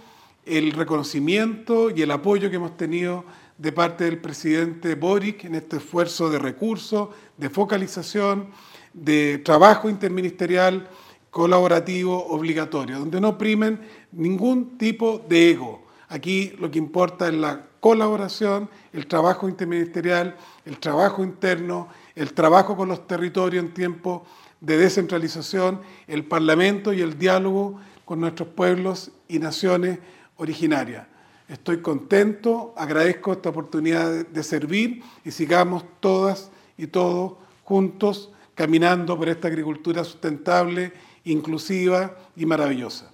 el 0.45 0.73
reconocimiento 0.73 1.91
y 1.91 2.03
el 2.03 2.11
apoyo 2.11 2.51
que 2.51 2.57
hemos 2.57 2.77
tenido 2.77 3.25
de 3.57 3.73
parte 3.73 4.05
del 4.05 4.19
presidente 4.19 4.95
Boric 4.95 5.45
en 5.45 5.55
este 5.55 5.77
esfuerzo 5.77 6.31
de 6.31 6.39
recursos, 6.39 7.11
de 7.37 7.51
focalización, 7.51 8.49
de 8.93 9.39
trabajo 9.39 9.89
interministerial 9.89 10.89
colaborativo 11.31 12.27
obligatorio, 12.27 12.99
donde 12.99 13.21
no 13.21 13.39
primen 13.39 13.81
ningún 14.13 14.77
tipo 14.77 15.25
de 15.29 15.51
ego. 15.51 15.87
Aquí 16.09 16.55
lo 16.59 16.71
que 16.71 16.79
importa 16.79 17.29
es 17.29 17.35
la 17.35 17.70
colaboración, 17.81 18.69
el 18.93 19.07
trabajo 19.07 19.49
interministerial, 19.49 20.37
el 20.65 20.79
trabajo 20.79 21.25
interno, 21.25 21.89
el 22.15 22.33
trabajo 22.35 22.77
con 22.77 22.89
los 22.89 23.07
territorios 23.07 23.65
en 23.65 23.75
tiempo 23.75 24.25
de 24.61 24.77
descentralización, 24.77 25.81
el 26.07 26.25
Parlamento 26.25 26.93
y 26.93 27.01
el 27.01 27.19
diálogo 27.19 27.81
con 28.05 28.21
nuestros 28.21 28.49
pueblos 28.49 29.11
y 29.29 29.39
naciones 29.39 29.99
originarias. 30.37 31.07
Estoy 31.49 31.81
contento, 31.81 32.75
agradezco 32.77 33.33
esta 33.33 33.49
oportunidad 33.49 34.27
de 34.27 34.43
servir 34.43 35.03
y 35.25 35.31
sigamos 35.33 35.85
todas 35.99 36.51
y 36.77 36.87
todos 36.87 37.35
juntos 37.65 38.31
caminando 38.55 39.17
por 39.17 39.29
esta 39.29 39.49
agricultura 39.49 40.05
sustentable, 40.05 40.93
inclusiva 41.25 42.17
y 42.37 42.47
maravillosa. 42.47 43.11